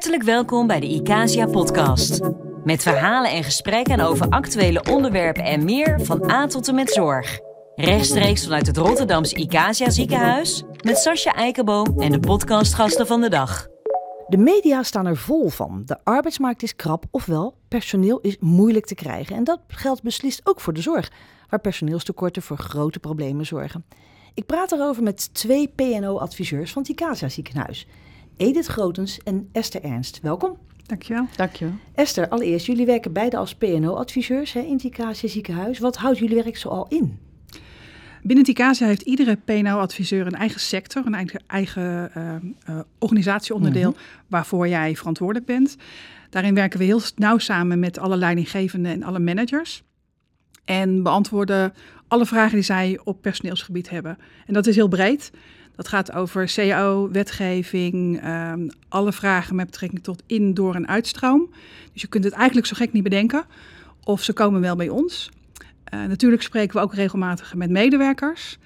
Hartelijk 0.00 0.28
welkom 0.28 0.66
bij 0.66 0.80
de 0.80 0.86
ICASIA 0.86 1.46
podcast. 1.46 2.20
Met 2.64 2.82
verhalen 2.82 3.30
en 3.30 3.44
gesprekken 3.44 4.00
over 4.00 4.28
actuele 4.28 4.84
onderwerpen 4.90 5.44
en 5.44 5.64
meer 5.64 6.00
van 6.04 6.30
A 6.30 6.46
tot 6.46 6.68
en 6.68 6.74
met 6.74 6.90
zorg. 6.90 7.38
Rechtstreeks 7.74 8.44
vanuit 8.44 8.66
het 8.66 8.76
Rotterdamse 8.76 9.36
ICASIA 9.36 9.90
ziekenhuis 9.90 10.62
met 10.84 10.98
Sascha 10.98 11.34
Eikenboom 11.34 12.00
en 12.00 12.12
de 12.12 12.20
podcastgasten 12.20 13.06
van 13.06 13.20
de 13.20 13.28
dag. 13.28 13.66
De 14.28 14.36
media 14.36 14.82
staan 14.82 15.06
er 15.06 15.16
vol 15.16 15.48
van. 15.48 15.82
De 15.84 15.98
arbeidsmarkt 16.04 16.62
is 16.62 16.76
krap, 16.76 17.04
ofwel 17.10 17.54
personeel 17.68 18.20
is 18.20 18.36
moeilijk 18.38 18.86
te 18.86 18.94
krijgen. 18.94 19.36
En 19.36 19.44
dat 19.44 19.60
geldt 19.68 20.02
beslist 20.02 20.40
ook 20.44 20.60
voor 20.60 20.72
de 20.72 20.82
zorg, 20.82 21.10
waar 21.48 21.60
personeelstekorten 21.60 22.42
voor 22.42 22.58
grote 22.58 22.98
problemen 22.98 23.46
zorgen. 23.46 23.84
Ik 24.34 24.46
praat 24.46 24.72
erover 24.72 25.02
met 25.02 25.34
twee 25.34 25.68
PNO-adviseurs 25.68 26.72
van 26.72 26.82
het 26.82 26.90
ICASIA 26.90 27.28
ziekenhuis. 27.28 27.86
Edith 28.40 28.66
Grotens 28.66 29.18
en 29.18 29.48
Esther 29.52 29.82
Ernst. 29.82 30.20
Welkom. 30.22 30.56
Dankjewel. 30.86 31.26
Dankjewel. 31.36 31.74
Esther, 31.94 32.28
allereerst, 32.28 32.66
jullie 32.66 32.86
werken 32.86 33.12
beide 33.12 33.36
als 33.36 33.54
PNO-adviseurs 33.54 34.54
in 34.54 34.72
het 34.72 34.82
ICASIA 34.82 35.28
ziekenhuis. 35.28 35.78
Wat 35.78 35.96
houdt 35.96 36.18
jullie 36.18 36.42
werk 36.42 36.56
zoal 36.56 36.86
in? 36.88 37.18
Binnen 38.22 38.46
het 38.46 38.48
ICASIA 38.48 38.86
heeft 38.86 39.02
iedere 39.02 39.36
PNO-adviseur 39.36 40.26
een 40.26 40.34
eigen 40.34 40.60
sector, 40.60 41.06
een 41.06 41.14
eigen, 41.14 41.42
eigen 41.46 42.10
uh, 42.16 42.34
uh, 42.68 42.80
organisatieonderdeel 42.98 43.96
waarvoor 44.26 44.68
jij 44.68 44.96
verantwoordelijk 44.96 45.46
bent. 45.46 45.76
Daarin 46.30 46.54
werken 46.54 46.78
we 46.78 46.84
heel 46.84 47.00
nauw 47.16 47.38
samen 47.38 47.78
met 47.78 47.98
alle 47.98 48.16
leidinggevenden 48.16 48.92
en 48.92 49.02
alle 49.02 49.18
managers. 49.18 49.82
En 50.64 51.02
beantwoorden 51.02 51.72
alle 52.08 52.26
vragen 52.26 52.54
die 52.54 52.64
zij 52.64 53.00
op 53.04 53.22
personeelsgebied 53.22 53.90
hebben. 53.90 54.18
En 54.46 54.54
dat 54.54 54.66
is 54.66 54.76
heel 54.76 54.88
breed. 54.88 55.30
Dat 55.80 55.88
gaat 55.88 56.12
over 56.12 56.52
CAO, 56.54 57.10
wetgeving, 57.10 58.26
um, 58.26 58.68
alle 58.88 59.12
vragen 59.12 59.56
met 59.56 59.66
betrekking 59.66 60.02
tot 60.02 60.22
in, 60.26 60.54
door 60.54 60.74
en 60.74 60.88
uitstroom. 60.88 61.50
Dus 61.92 62.02
je 62.02 62.08
kunt 62.08 62.24
het 62.24 62.32
eigenlijk 62.32 62.66
zo 62.66 62.76
gek 62.76 62.92
niet 62.92 63.02
bedenken. 63.02 63.44
Of 64.04 64.22
ze 64.22 64.32
komen 64.32 64.60
wel 64.60 64.76
bij 64.76 64.88
ons. 64.88 65.30
Uh, 65.94 66.04
natuurlijk 66.04 66.42
spreken 66.42 66.76
we 66.76 66.82
ook 66.82 66.94
regelmatig 66.94 67.54
met 67.54 67.70
medewerkers. 67.70 68.58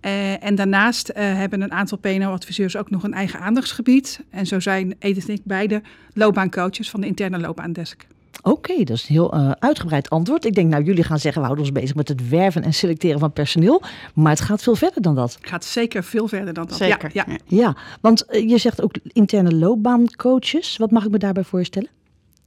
Uh, 0.00 0.44
en 0.44 0.54
daarnaast 0.54 1.10
uh, 1.10 1.16
hebben 1.16 1.60
een 1.60 1.72
aantal 1.72 1.98
PNO-adviseurs 1.98 2.76
ook 2.76 2.90
nog 2.90 3.02
een 3.02 3.14
eigen 3.14 3.40
aandachtsgebied. 3.40 4.20
En 4.30 4.46
zo 4.46 4.60
zijn 4.60 4.94
Edith 4.98 5.28
en 5.28 5.34
ik 5.34 5.44
beide 5.44 5.82
loopbaancoaches 6.14 6.90
van 6.90 7.00
de 7.00 7.06
interne 7.06 7.38
loopbaandesk. 7.38 8.06
Oké, 8.42 8.70
okay, 8.70 8.84
dat 8.84 8.96
is 8.96 9.02
een 9.02 9.14
heel 9.14 9.34
uh, 9.34 9.50
uitgebreid 9.58 10.10
antwoord. 10.10 10.44
Ik 10.44 10.54
denk, 10.54 10.70
nou, 10.70 10.84
jullie 10.84 11.04
gaan 11.04 11.18
zeggen, 11.18 11.40
we 11.40 11.46
houden 11.46 11.66
ons 11.66 11.80
bezig 11.80 11.96
met 11.96 12.08
het 12.08 12.28
werven 12.28 12.62
en 12.62 12.74
selecteren 12.74 13.18
van 13.18 13.32
personeel. 13.32 13.82
Maar 14.14 14.30
het 14.30 14.40
gaat 14.40 14.62
veel 14.62 14.74
verder 14.74 15.02
dan 15.02 15.14
dat. 15.14 15.34
Het 15.34 15.48
gaat 15.48 15.64
zeker 15.64 16.04
veel 16.04 16.28
verder 16.28 16.54
dan 16.54 16.66
dat. 16.66 16.76
Zeker. 16.76 17.10
Ja, 17.12 17.24
ja. 17.26 17.36
ja 17.46 17.76
want 18.00 18.24
uh, 18.30 18.48
je 18.48 18.58
zegt 18.58 18.82
ook 18.82 18.94
interne 19.02 19.54
loopbaancoaches. 19.54 20.76
Wat 20.76 20.90
mag 20.90 21.04
ik 21.04 21.10
me 21.10 21.18
daarbij 21.18 21.44
voorstellen? 21.44 21.88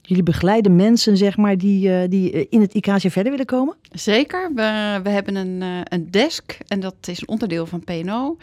Jullie 0.06 0.22
begeleiden 0.22 0.76
mensen, 0.76 1.16
zeg 1.16 1.36
maar, 1.36 1.58
die, 1.58 1.88
uh, 1.88 2.08
die 2.08 2.48
in 2.48 2.60
het 2.60 2.74
IKC 2.74 3.00
verder 3.00 3.30
willen 3.30 3.46
komen? 3.46 3.76
Zeker. 3.92 4.50
We, 4.54 5.00
we 5.02 5.08
hebben 5.08 5.34
een, 5.34 5.60
uh, 5.60 5.80
een 5.84 6.10
desk 6.10 6.58
en 6.66 6.80
dat 6.80 6.94
is 7.00 7.20
een 7.20 7.28
onderdeel 7.28 7.66
van 7.66 7.84
PNO. 7.84 8.36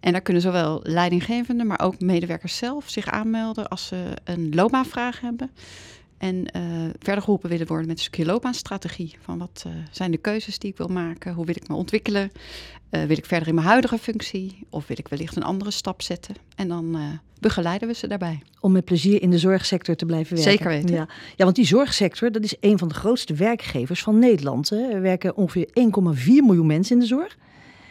En 0.00 0.12
daar 0.12 0.20
kunnen 0.20 0.42
zowel 0.42 0.80
leidinggevenden, 0.82 1.66
maar 1.66 1.80
ook 1.80 2.00
medewerkers 2.00 2.56
zelf 2.56 2.88
zich 2.88 3.06
aanmelden 3.06 3.68
als 3.68 3.86
ze 3.86 4.04
een 4.24 4.48
loopbaanvraag 4.54 5.20
hebben. 5.20 5.50
En 6.18 6.34
uh, 6.56 6.62
verder 6.98 7.22
geholpen 7.22 7.50
willen 7.50 7.66
worden 7.66 7.86
met 7.86 7.96
een 7.96 8.02
stukje 8.02 8.24
loopbaanstrategie. 8.24 9.16
Van 9.20 9.38
wat 9.38 9.64
uh, 9.66 9.72
zijn 9.90 10.10
de 10.10 10.16
keuzes 10.16 10.58
die 10.58 10.70
ik 10.70 10.76
wil 10.76 10.88
maken? 10.88 11.34
Hoe 11.34 11.46
wil 11.46 11.56
ik 11.56 11.68
me 11.68 11.74
ontwikkelen? 11.74 12.30
Uh, 12.90 13.04
wil 13.04 13.16
ik 13.16 13.26
verder 13.26 13.48
in 13.48 13.54
mijn 13.54 13.66
huidige 13.66 13.98
functie? 13.98 14.66
Of 14.70 14.86
wil 14.86 14.96
ik 14.98 15.08
wellicht 15.08 15.36
een 15.36 15.42
andere 15.42 15.70
stap 15.70 16.02
zetten? 16.02 16.34
En 16.56 16.68
dan 16.68 16.96
begeleiden 17.40 17.88
we 17.88 17.94
ze 17.94 18.06
daarbij. 18.06 18.42
Om 18.60 18.72
met 18.72 18.84
plezier 18.84 19.22
in 19.22 19.30
de 19.30 19.38
zorgsector 19.38 19.94
te 19.94 20.06
blijven 20.06 20.36
werken. 20.36 20.52
Zeker 20.52 20.68
weten. 20.68 20.94
Ja, 20.94 21.08
ja 21.36 21.44
want 21.44 21.56
die 21.56 21.66
zorgsector 21.66 22.32
dat 22.32 22.42
is 22.42 22.56
een 22.60 22.78
van 22.78 22.88
de 22.88 22.94
grootste 22.94 23.34
werkgevers 23.34 24.02
van 24.02 24.18
Nederland. 24.18 24.68
Hè. 24.68 24.88
Er 24.90 25.00
werken 25.00 25.36
ongeveer 25.36 25.68
1,4 25.68 25.74
miljoen 26.24 26.66
mensen 26.66 26.94
in 26.94 27.00
de 27.00 27.06
zorg. 27.06 27.36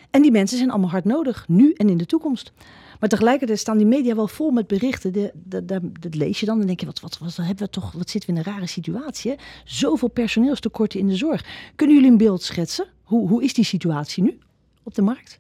En 0.10 0.22
die 0.22 0.32
mensen 0.32 0.58
zijn 0.58 0.70
allemaal 0.70 0.90
hard 0.90 1.06
nodig, 1.06 1.46
nu 1.48 1.74
en 1.74 1.90
in 1.90 1.98
de 1.98 2.06
toekomst. 2.06 2.52
Maar 3.00 3.10
tegelijkertijd 3.10 3.60
staan 3.60 3.78
die 3.78 3.86
media 3.86 4.16
wel 4.16 4.28
vol 4.28 4.52
met 4.52 4.68
berichten. 4.68 5.14
De, 5.14 5.32
de, 5.34 5.92
dat 6.00 6.16
lees 6.16 6.40
je 6.40 6.46
dan 6.46 6.62
en 6.62 6.68
denk 6.68 6.80
je, 6.80 6.86
wat, 6.86 7.00
wat, 7.00 7.18
wat, 7.18 7.36
hebben 7.36 7.66
we 7.66 7.70
toch, 7.70 7.92
wat 7.92 8.10
zitten 8.10 8.34
we 8.34 8.40
in 8.40 8.46
een 8.46 8.54
rare 8.54 8.68
situatie? 8.68 9.36
Zoveel 9.66 10.08
personeelstekorten 10.08 11.00
in 11.00 11.08
de 11.08 11.16
zorg. 11.16 11.46
Kunnen 11.76 11.96
jullie 11.96 12.12
een 12.12 12.18
beeld 12.18 12.44
schetsen? 12.44 12.88
Hoe, 13.04 13.28
hoe 13.30 13.44
is 13.44 13.54
die 13.54 13.66
situatie 13.66 14.24
nu 14.24 14.40
op 14.84 14.96
de 14.96 15.02
markt? 15.02 15.40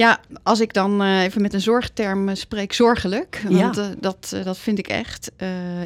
Ja, 0.00 0.20
als 0.42 0.60
ik 0.60 0.72
dan 0.72 1.02
uh, 1.02 1.22
even 1.22 1.42
met 1.42 1.54
een 1.54 1.60
zorgterm 1.60 2.34
spreek, 2.34 2.72
zorgelijk. 2.72 3.42
Want 3.48 3.76
ja. 3.76 3.82
uh, 3.82 3.88
dat, 3.98 4.30
uh, 4.34 4.44
dat 4.44 4.58
vind 4.58 4.78
ik 4.78 4.88
echt. 4.88 5.32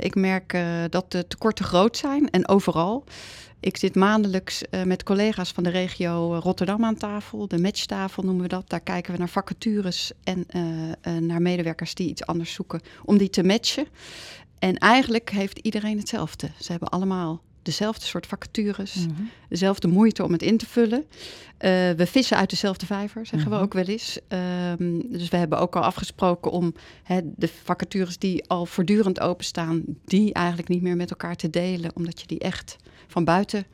ik 0.01 0.15
merk 0.15 0.59
dat 0.91 1.13
de 1.13 1.27
tekorten 1.27 1.65
groot 1.65 1.97
zijn 1.97 2.31
en 2.31 2.49
overal. 2.49 3.05
Ik 3.61 3.77
zit 3.77 3.95
maandelijks 3.95 4.63
met 4.85 5.03
collega's 5.03 5.51
van 5.53 5.63
de 5.63 5.71
regio 5.71 6.39
Rotterdam 6.43 6.85
aan 6.85 6.97
tafel. 6.97 7.49
De 7.49 7.59
matchtafel 7.59 8.23
noemen 8.23 8.43
we 8.43 8.49
dat. 8.49 8.71
Daar 8.71 8.81
kijken 8.81 9.13
we 9.13 9.19
naar 9.19 9.29
vacatures 9.29 10.13
en 10.25 10.47
naar 11.27 11.43
medewerkers 11.43 11.95
die 11.95 12.09
iets 12.09 12.27
anders 12.27 12.53
zoeken. 12.53 12.81
Om 13.05 13.19
die 13.19 13.31
te 13.31 13.43
matchen. 13.43 13.87
En 14.59 14.79
eigenlijk 14.79 15.31
heeft 15.31 15.59
iedereen 15.59 15.99
hetzelfde. 15.99 16.51
Ze 16.61 16.71
hebben 16.71 16.89
allemaal 16.89 17.43
dezelfde 17.65 18.07
soort 18.07 18.27
vacatures. 18.27 18.95
Mm 18.95 19.15
-hmm. 19.17 19.31
Dezelfde 19.49 19.89
moeite 19.89 20.25
om 20.25 20.33
het 20.33 20.43
in 20.43 20.57
te 20.57 20.67
vullen. 20.67 21.05
we 21.97 22.07
vissen 22.07 22.37
uit 22.37 22.51
dezelfde 22.51 22.87
vijver, 22.87 23.27
zeggen 23.27 23.39
mm 23.39 23.55
-hmm. 23.55 23.59
we 23.59 23.65
ook 23.65 23.73
wel 23.73 23.85
eens. 23.85 24.19
Um, 24.79 25.03
dus 25.11 25.29
we 25.29 25.37
hebben 25.37 25.59
ook 25.59 25.77
al 25.77 25.83
afgesproken 25.83 26.51
om 26.51 26.75
hè, 27.03 27.21
de 27.25 27.49
vacatures 27.65 28.19
die 28.19 28.49
al 28.49 28.67
voortdurend 28.67 29.21
openstaan... 29.21 29.83
die 30.05 30.33
eigenlijk 30.33 30.69
niet 30.69 30.83
meer 30.83 30.97
met 30.97 31.11
elkaar 31.11 31.37
te 31.37 31.51
delen. 31.51 31.97
Omdat 31.97 32.21
je 32.21 32.27
die 32.27 32.39
echt 32.39 32.77
van 33.07 33.25
buiten 33.25 33.67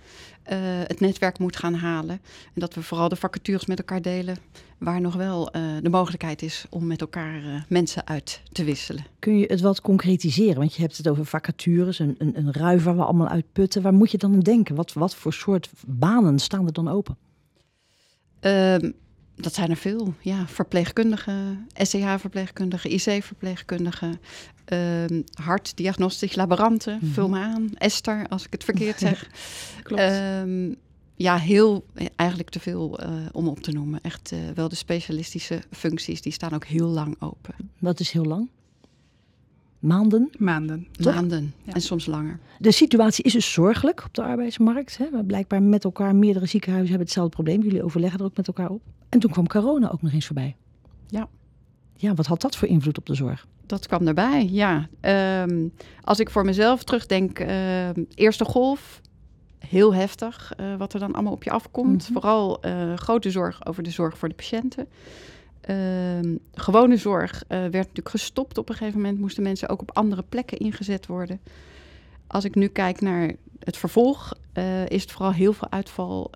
uh, 0.52 0.58
het 0.62 1.00
netwerk 1.00 1.38
moet 1.38 1.56
gaan 1.56 1.74
halen. 1.74 2.20
En 2.54 2.60
dat 2.60 2.74
we 2.74 2.82
vooral 2.82 3.08
de 3.08 3.16
vacatures 3.16 3.66
met 3.66 3.78
elkaar 3.78 4.02
delen 4.02 4.36
waar 4.78 5.00
nog 5.00 5.14
wel 5.14 5.56
uh, 5.56 5.62
de 5.82 5.88
mogelijkheid 5.88 6.42
is 6.42 6.66
om 6.70 6.86
met 6.86 7.00
elkaar 7.00 7.42
uh, 7.42 7.62
mensen 7.68 8.06
uit 8.06 8.40
te 8.52 8.64
wisselen. 8.64 9.04
Kun 9.18 9.38
je 9.38 9.46
het 9.46 9.60
wat 9.60 9.80
concretiseren? 9.80 10.56
Want 10.56 10.74
je 10.74 10.82
hebt 10.82 10.96
het 10.96 11.08
over 11.08 11.24
vacatures, 11.24 11.98
een, 11.98 12.14
een, 12.18 12.38
een 12.38 12.52
rui 12.52 12.78
waar 12.78 12.96
we 12.96 13.04
allemaal 13.04 13.28
uit 13.28 13.52
putten. 13.52 13.82
Waar 13.82 13.94
moet 13.94 14.10
je 14.10 14.18
dan 14.18 14.32
aan 14.34 14.40
denken? 14.40 14.74
Wat, 14.74 14.92
wat 14.92 15.14
voor 15.14 15.32
soort 15.32 15.70
banen 15.86 16.38
staan 16.38 16.66
er 16.66 16.72
dan 16.72 16.88
open? 16.88 17.16
Dat 19.40 19.54
zijn 19.54 19.70
er 19.70 19.76
veel. 19.76 20.14
Ja, 20.20 20.46
verpleegkundigen, 20.46 21.66
SCH-verpleegkundigen, 21.74 22.90
IC-verpleegkundigen, 22.90 24.20
uh, 24.72 25.22
hartdiagnostisch 25.42 26.34
laboranten, 26.34 26.94
mm 26.94 27.00
-hmm. 27.00 27.12
vul 27.12 27.28
me 27.28 27.38
aan. 27.38 27.70
Esther, 27.74 28.26
als 28.28 28.44
ik 28.44 28.52
het 28.52 28.64
verkeerd 28.64 28.98
zeg. 29.08 29.30
Klopt. 29.82 30.02
Uh, 30.02 30.74
ja, 31.14 31.38
heel, 31.38 31.84
eigenlijk 32.16 32.50
te 32.50 32.60
veel 32.60 33.02
uh, 33.02 33.08
om 33.32 33.48
op 33.48 33.60
te 33.60 33.72
noemen. 33.72 34.00
Echt 34.02 34.32
uh, 34.32 34.38
wel 34.54 34.68
de 34.68 34.74
specialistische 34.74 35.62
functies, 35.70 36.22
die 36.22 36.32
staan 36.32 36.52
ook 36.52 36.64
heel 36.64 36.88
lang 36.88 37.16
open. 37.18 37.54
Wat 37.78 38.00
is 38.00 38.10
heel 38.10 38.24
lang? 38.24 38.50
Maanden? 39.78 40.30
Maanden. 40.38 40.86
Toch? 40.92 41.14
Maanden 41.14 41.54
ja. 41.62 41.72
en 41.72 41.80
soms 41.80 42.06
langer. 42.06 42.38
De 42.58 42.70
situatie 42.70 43.24
is 43.24 43.32
dus 43.32 43.52
zorgelijk 43.52 44.04
op 44.04 44.14
de 44.14 44.22
arbeidsmarkt. 44.22 44.96
Hè? 44.96 45.10
We 45.10 45.24
blijkbaar 45.24 45.62
met 45.62 45.84
elkaar, 45.84 46.14
meerdere 46.14 46.46
ziekenhuizen 46.46 46.90
hebben 46.90 47.06
hetzelfde 47.06 47.34
probleem. 47.34 47.62
Jullie 47.62 47.84
overleggen 47.84 48.18
er 48.18 48.24
ook 48.24 48.36
met 48.36 48.46
elkaar 48.46 48.70
op. 48.70 48.82
En 49.10 49.18
toen 49.18 49.30
kwam 49.30 49.46
corona 49.46 49.90
ook 49.90 50.02
nog 50.02 50.12
eens 50.12 50.26
voorbij. 50.26 50.56
Ja. 51.06 51.28
Ja, 51.96 52.14
wat 52.14 52.26
had 52.26 52.40
dat 52.40 52.56
voor 52.56 52.68
invloed 52.68 52.98
op 52.98 53.06
de 53.06 53.14
zorg? 53.14 53.46
Dat 53.66 53.86
kwam 53.86 54.06
erbij, 54.06 54.48
ja. 54.50 54.88
Um, 55.42 55.72
als 56.02 56.20
ik 56.20 56.30
voor 56.30 56.44
mezelf 56.44 56.84
terugdenk, 56.84 57.38
uh, 57.38 57.88
eerste 58.14 58.44
golf, 58.44 59.00
heel 59.58 59.94
heftig 59.94 60.52
uh, 60.60 60.76
wat 60.76 60.92
er 60.92 61.00
dan 61.00 61.12
allemaal 61.12 61.32
op 61.32 61.42
je 61.42 61.50
afkomt. 61.50 61.88
Mm 61.88 62.00
-hmm. 62.00 62.12
Vooral 62.12 62.66
uh, 62.66 62.94
grote 62.94 63.30
zorg 63.30 63.66
over 63.66 63.82
de 63.82 63.90
zorg 63.90 64.18
voor 64.18 64.28
de 64.28 64.34
patiënten. 64.34 64.88
Uh, 65.70 66.36
gewone 66.54 66.96
zorg 66.96 67.42
uh, 67.42 67.48
werd 67.48 67.72
natuurlijk 67.72 68.08
gestopt 68.08 68.58
op 68.58 68.68
een 68.68 68.74
gegeven 68.74 69.00
moment. 69.00 69.18
Moesten 69.18 69.42
mensen 69.42 69.68
ook 69.68 69.80
op 69.80 69.96
andere 69.96 70.24
plekken 70.28 70.58
ingezet 70.58 71.06
worden. 71.06 71.40
Als 72.30 72.44
ik 72.44 72.54
nu 72.54 72.66
kijk 72.66 73.00
naar 73.00 73.32
het 73.58 73.76
vervolg, 73.76 74.32
uh, 74.54 74.88
is 74.88 75.02
het 75.02 75.12
vooral 75.12 75.32
heel 75.32 75.52
veel 75.52 75.70
uitval 75.70 76.30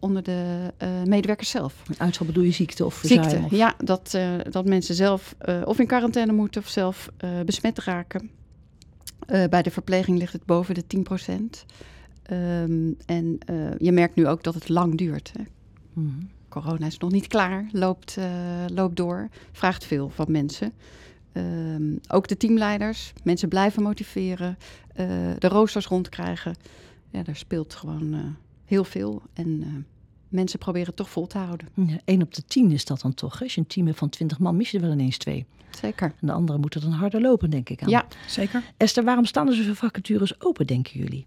onder 0.00 0.22
de 0.22 0.72
medewerkers 1.06 1.50
zelf. 1.50 1.82
Uitval 1.98 2.26
bedoel 2.26 2.44
je 2.44 2.50
ziekte 2.50 2.84
of 2.84 3.00
Ziekte, 3.04 3.40
of? 3.44 3.50
ja. 3.50 3.74
Dat, 3.78 4.18
dat 4.50 4.64
mensen 4.64 4.94
zelf 4.94 5.34
of 5.64 5.78
in 5.78 5.86
quarantaine 5.86 6.32
moeten 6.32 6.62
of 6.62 6.68
zelf 6.68 7.10
besmet 7.44 7.78
raken. 7.78 8.30
bij 9.26 9.62
de 9.62 9.70
verpleging 9.70 10.18
ligt 10.18 10.32
het 10.32 10.44
boven 10.44 10.74
de 10.74 10.86
10 10.86 11.02
procent. 11.02 11.64
Um, 12.32 12.96
en 13.06 13.38
je 13.78 13.92
merkt 13.92 14.14
nu 14.14 14.26
ook 14.26 14.42
dat 14.42 14.54
het 14.54 14.68
lang 14.68 14.98
duurt. 14.98 15.32
Hè? 15.36 15.44
Mm 15.92 16.06
-hmm. 16.08 16.28
Corona 16.48 16.86
is 16.86 16.98
nog 16.98 17.10
niet 17.10 17.26
klaar, 17.26 17.68
loopt, 17.72 18.16
loopt 18.66 18.96
door, 18.96 19.28
vraagt 19.52 19.84
veel 19.84 20.08
van 20.08 20.26
mensen. 20.28 20.72
Um, 21.36 22.00
ook 22.08 22.28
de 22.28 22.36
teamleiders, 22.36 23.12
mensen 23.22 23.48
blijven 23.48 23.82
motiveren, 23.82 24.58
uh, 24.96 25.06
de 25.38 25.48
roosters 25.48 25.86
rondkrijgen. 25.86 26.54
Ja, 27.10 27.22
daar 27.22 27.36
speelt 27.36 27.74
gewoon 27.74 28.36
heel 28.64 28.84
veel. 28.84 29.22
En 29.32 29.86
mensen 30.28 30.58
proberen 30.58 30.86
het 30.86 30.96
toch 30.96 31.10
vol 31.10 31.26
te 31.26 31.38
houden. 31.38 31.68
Ja, 31.74 31.98
1 32.04 32.22
op 32.22 32.34
de 32.34 32.44
10 32.44 32.70
is 32.70 32.84
dat 32.84 33.00
dan 33.00 33.14
toch? 33.14 33.38
Hè? 33.38 33.44
Als 33.44 33.54
je 33.54 33.60
een 33.60 33.66
team 33.66 33.86
hebt 33.86 33.98
van 33.98 34.08
20 34.08 34.38
man, 34.38 34.56
mis 34.56 34.70
je 34.70 34.76
er 34.76 34.84
wel 34.84 34.92
ineens 34.92 35.18
twee. 35.18 35.46
Zeker. 35.70 36.14
En 36.20 36.26
de 36.26 36.32
anderen 36.32 36.60
moeten 36.60 36.80
dan 36.80 36.90
harder 36.90 37.20
lopen, 37.20 37.50
denk 37.50 37.68
ik 37.68 37.82
aan. 37.82 37.88
Ja, 37.88 38.06
Zeker. 38.26 38.62
Esther, 38.76 39.04
waarom 39.04 39.24
staan 39.24 39.48
er 39.48 39.54
zoveel 39.54 39.74
vacatures 39.74 40.40
open, 40.40 40.66
denken 40.66 41.00
jullie? 41.00 41.26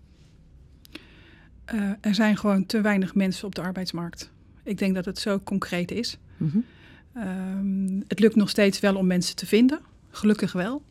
Eh, 1.65 1.91
er 2.01 2.15
zijn 2.15 2.37
gewoon 2.37 2.65
te 2.65 2.81
weinig 2.81 3.15
mensen 3.15 3.47
op 3.47 3.55
de 3.55 3.61
arbeidsmarkt. 3.61 4.31
Ik 4.63 4.77
denk 4.77 4.95
dat 4.95 5.05
het 5.05 5.19
zo 5.19 5.39
concreet 5.39 5.91
is. 5.91 6.17
Mhm. 6.37 6.57
Ehm, 7.13 8.01
het 8.07 8.19
lukt 8.19 8.35
nog 8.35 8.49
steeds 8.49 8.79
wel 8.79 8.95
om 8.95 9.07
mensen 9.07 9.35
te 9.35 9.45
vinden, 9.45 9.79
gelukkig 10.17 10.51
wel. 10.51 10.81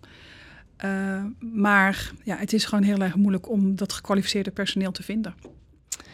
Eh, 0.76 1.25
maar 1.40 2.12
ja, 2.25 2.37
het 2.37 2.52
is 2.52 2.64
gewoon 2.64 2.84
heel 2.84 2.99
erg 2.99 3.17
moeilijk 3.17 3.50
om 3.50 3.76
dat 3.76 3.93
gekwalificeerde 3.93 4.50
personeel 4.50 4.93
te 4.93 5.02
vinden. 5.02 5.34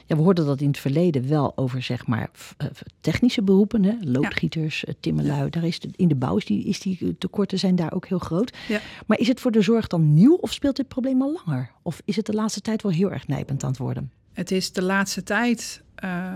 Ja, 0.06 0.16
we 0.16 0.22
hoorden 0.22 0.46
dat 0.46 0.60
in 0.60 0.66
het 0.66 0.78
verleden 0.78 1.28
wel 1.28 1.56
over 1.56 1.82
zeg 1.82 2.06
maar 2.06 2.30
eh, 2.56 2.66
technische 3.00 3.42
beroepen, 3.42 3.84
hè? 3.84 3.94
loodgieters, 4.00 4.84
ja. 4.86 4.92
timmerlui. 5.00 5.50
Daar 5.50 5.64
is 5.64 5.80
de, 5.80 5.88
in 5.96 6.08
de 6.08 6.14
bouw 6.14 6.36
is 6.36 6.44
die, 6.44 6.64
is 6.64 6.80
die 6.80 7.16
tekorten 7.18 7.58
zijn 7.58 7.76
daar 7.76 7.92
ook 7.92 8.06
heel 8.06 8.18
groot. 8.18 8.56
Ja. 8.68 8.80
Maar 9.06 9.18
is 9.18 9.28
het 9.28 9.40
voor 9.40 9.50
de 9.50 9.62
zorg 9.62 9.86
dan 9.86 10.14
nieuw 10.14 10.34
of 10.34 10.52
speelt 10.52 10.76
dit 10.76 10.88
probleem 10.88 11.22
al 11.22 11.40
langer? 11.44 11.70
Of 11.82 12.02
is 12.04 12.16
het 12.16 12.26
de 12.26 12.32
laatste 12.32 12.60
tijd 12.60 12.82
wel 12.82 12.92
heel 12.92 13.12
erg 13.12 13.26
nijpend 13.26 13.62
aan 13.62 13.70
het 13.70 13.78
worden? 13.78 14.10
Het 14.32 14.50
is 14.50 14.72
de 14.72 14.82
laatste 14.82 15.22
tijd 15.22 15.82
uh, 16.04 16.32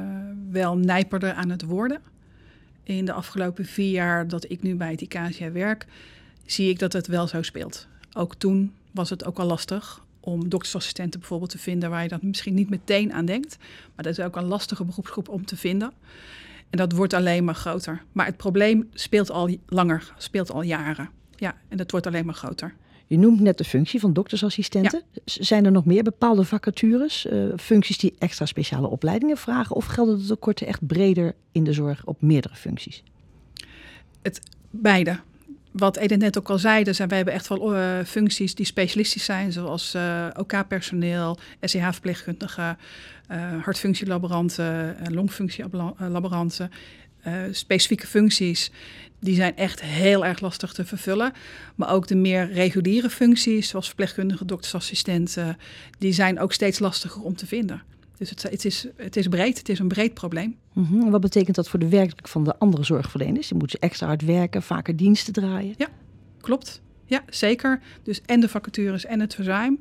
wel 0.51 0.77
nijperder 0.77 1.33
aan 1.33 1.51
het 1.51 1.63
worden. 1.63 2.01
In 2.83 3.05
de 3.05 3.13
afgelopen 3.13 3.65
vier 3.65 3.91
jaar 3.91 4.29
dat 4.29 4.51
ik 4.51 4.63
nu 4.63 4.75
bij 4.75 4.91
het 4.91 5.01
ICASIA 5.01 5.53
werk, 5.53 5.87
zie 6.47 6.69
ik 6.69 6.79
dat 6.79 6.93
het 6.93 7.07
wel 7.07 7.27
zo 7.27 7.43
speelt. 7.43 7.87
Ook 8.13 8.35
toen 8.35 8.75
was 8.91 9.11
het 9.11 9.25
ook 9.25 9.39
al 9.39 9.47
lastig 9.47 10.05
om 10.21 10.49
doktersassistenten 10.49 11.21
bijvoorbeeld 11.21 11.51
te 11.51 11.59
vinden 11.59 11.91
waar 11.91 12.03
je 12.03 12.09
dat 12.09 12.23
misschien 12.23 12.55
niet 12.55 12.71
meteen 12.71 13.13
aan 13.13 13.25
denkt. 13.25 13.57
Maar 13.95 14.05
dat 14.05 14.19
is 14.19 14.25
ook 14.25 14.37
een 14.37 14.45
lastige 14.45 14.85
beroepsgroep 14.85 15.29
om 15.29 15.45
te 15.45 15.57
vinden. 15.57 15.93
En 16.71 16.79
dat 16.79 16.93
wordt 16.93 17.13
alleen 17.13 17.45
maar 17.45 17.55
groter. 17.55 18.03
Maar 18.13 18.27
het 18.27 18.37
probleem 18.37 18.89
speelt 18.93 19.31
al 19.31 19.57
langer, 19.67 20.13
speelt 20.17 20.51
al 20.51 20.63
jaren. 20.63 21.11
Ja, 21.37 21.57
en 21.69 21.77
dat 21.77 21.91
wordt 21.91 22.07
alleen 22.07 22.27
maar 22.27 22.35
groter. 22.35 22.75
Je 23.07 23.19
noemt 23.19 23.41
net 23.41 23.59
de 23.59 23.65
functie 23.65 24.01
van 24.01 24.13
doktersassistenten. 24.13 25.03
Ja. 25.13 25.21
Zijn 25.25 25.65
er 25.65 25.73
nog 25.73 25.85
meer 25.85 26.03
bepaalde 26.03 26.45
vacatures, 26.45 27.27
uh, 27.27 27.53
functies 27.57 27.99
die 27.99 28.15
extra 28.19 28.47
speciale 28.47 28.87
opleidingen 28.87 29.37
vragen? 29.37 29.77
Of 29.77 29.85
gelden 29.85 30.19
de 30.19 30.27
tekorten 30.27 30.67
echt 30.67 30.87
breder 30.87 31.35
in 31.53 31.65
de 31.65 31.73
zorg 31.73 32.05
op 32.05 32.23
meerdere 32.23 32.55
functies? 32.55 33.03
Het 34.23 34.41
beide. 34.71 35.19
Wat 35.77 35.97
Edith 35.97 36.19
net 36.19 36.39
ook 36.39 36.51
al 36.51 36.59
zei, 36.59 36.85
dus 36.85 36.99
wij 36.99 37.17
hebben 37.17 37.35
echt 37.35 37.49
wel 37.49 37.77
uh, 37.77 37.99
functies 38.05 38.55
die 38.55 38.67
specialistisch 38.67 39.25
zijn, 39.25 39.53
zoals 39.53 39.95
uh, 39.95 40.27
OK-personeel, 40.37 41.39
SCH-verpleegkundigen, 41.61 42.79
uh, 43.31 43.63
hartfunctielaboranten, 43.63 44.97
longfunctielaboranten. 45.09 46.71
specifieke 47.51 48.07
functies 48.07 48.71
die 49.21 49.35
zijn 49.35 49.57
echt 49.57 49.83
heel 49.83 50.25
erg 50.25 50.41
lastig 50.41 50.73
te 50.73 50.85
vervullen. 50.85 51.33
Maar 51.75 51.93
ook 51.93 52.07
de 52.07 52.17
meer 52.17 52.53
reguliere 52.53 53.11
functies, 53.11 53.69
zoals 53.69 53.87
verpleegkundige, 53.87 54.45
doktersassistenten, 54.45 55.59
die 55.99 56.13
zijn 56.13 56.41
ook 56.41 56.53
steeds 56.53 56.79
lastiger 56.79 57.23
om 57.23 57.37
te 57.37 57.47
vinden. 57.47 57.83
Dus 58.19 58.31
het, 58.31 58.43
het, 58.43 58.65
is, 58.65 58.87
het 58.97 59.17
is 59.17 59.29
breed, 59.29 59.59
het 59.59 59.69
is 59.69 59.79
een 59.79 59.89
breed 59.89 60.15
probleem. 60.15 60.57
Mm 60.73 60.85
-hmm. 60.85 61.11
Wat 61.11 61.21
betekent 61.21 61.57
dat 61.57 61.69
voor 61.69 61.79
de 61.79 61.89
werkdruk 61.89 62.29
van 62.29 62.45
de 62.45 62.59
andere 62.59 62.85
zorgverleners? 62.85 63.49
Die 63.49 63.59
moeten 63.59 63.81
extra 63.81 64.07
hard 64.07 64.23
werken, 64.23 64.63
vaker 64.63 64.97
diensten 64.97 65.33
draaien? 65.33 65.75
Ja, 65.77 65.89
klopt. 66.41 66.83
Ja, 67.05 67.23
zeker. 67.31 67.81
Dus 68.03 68.21
en 68.27 68.41
de 68.41 68.49
vacatures 68.49 69.05
en 69.05 69.21
het 69.21 69.35
verzuim 69.35 69.79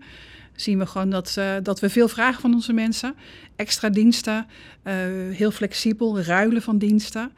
zien 0.55 0.79
we 0.79 0.85
gewoon 0.85 1.09
dat, 1.09 1.35
uh, 1.39 1.53
dat 1.63 1.79
we 1.79 1.89
veel 1.89 2.07
vragen 2.07 2.41
van 2.41 2.53
onze 2.53 2.73
mensen. 2.73 3.15
Extra 3.55 3.89
diensten, 3.89 4.45
uh, 4.83 4.93
heel 5.31 5.51
flexibel, 5.51 6.21
ruilen 6.21 6.61
van 6.61 6.77
diensten. 6.77 7.31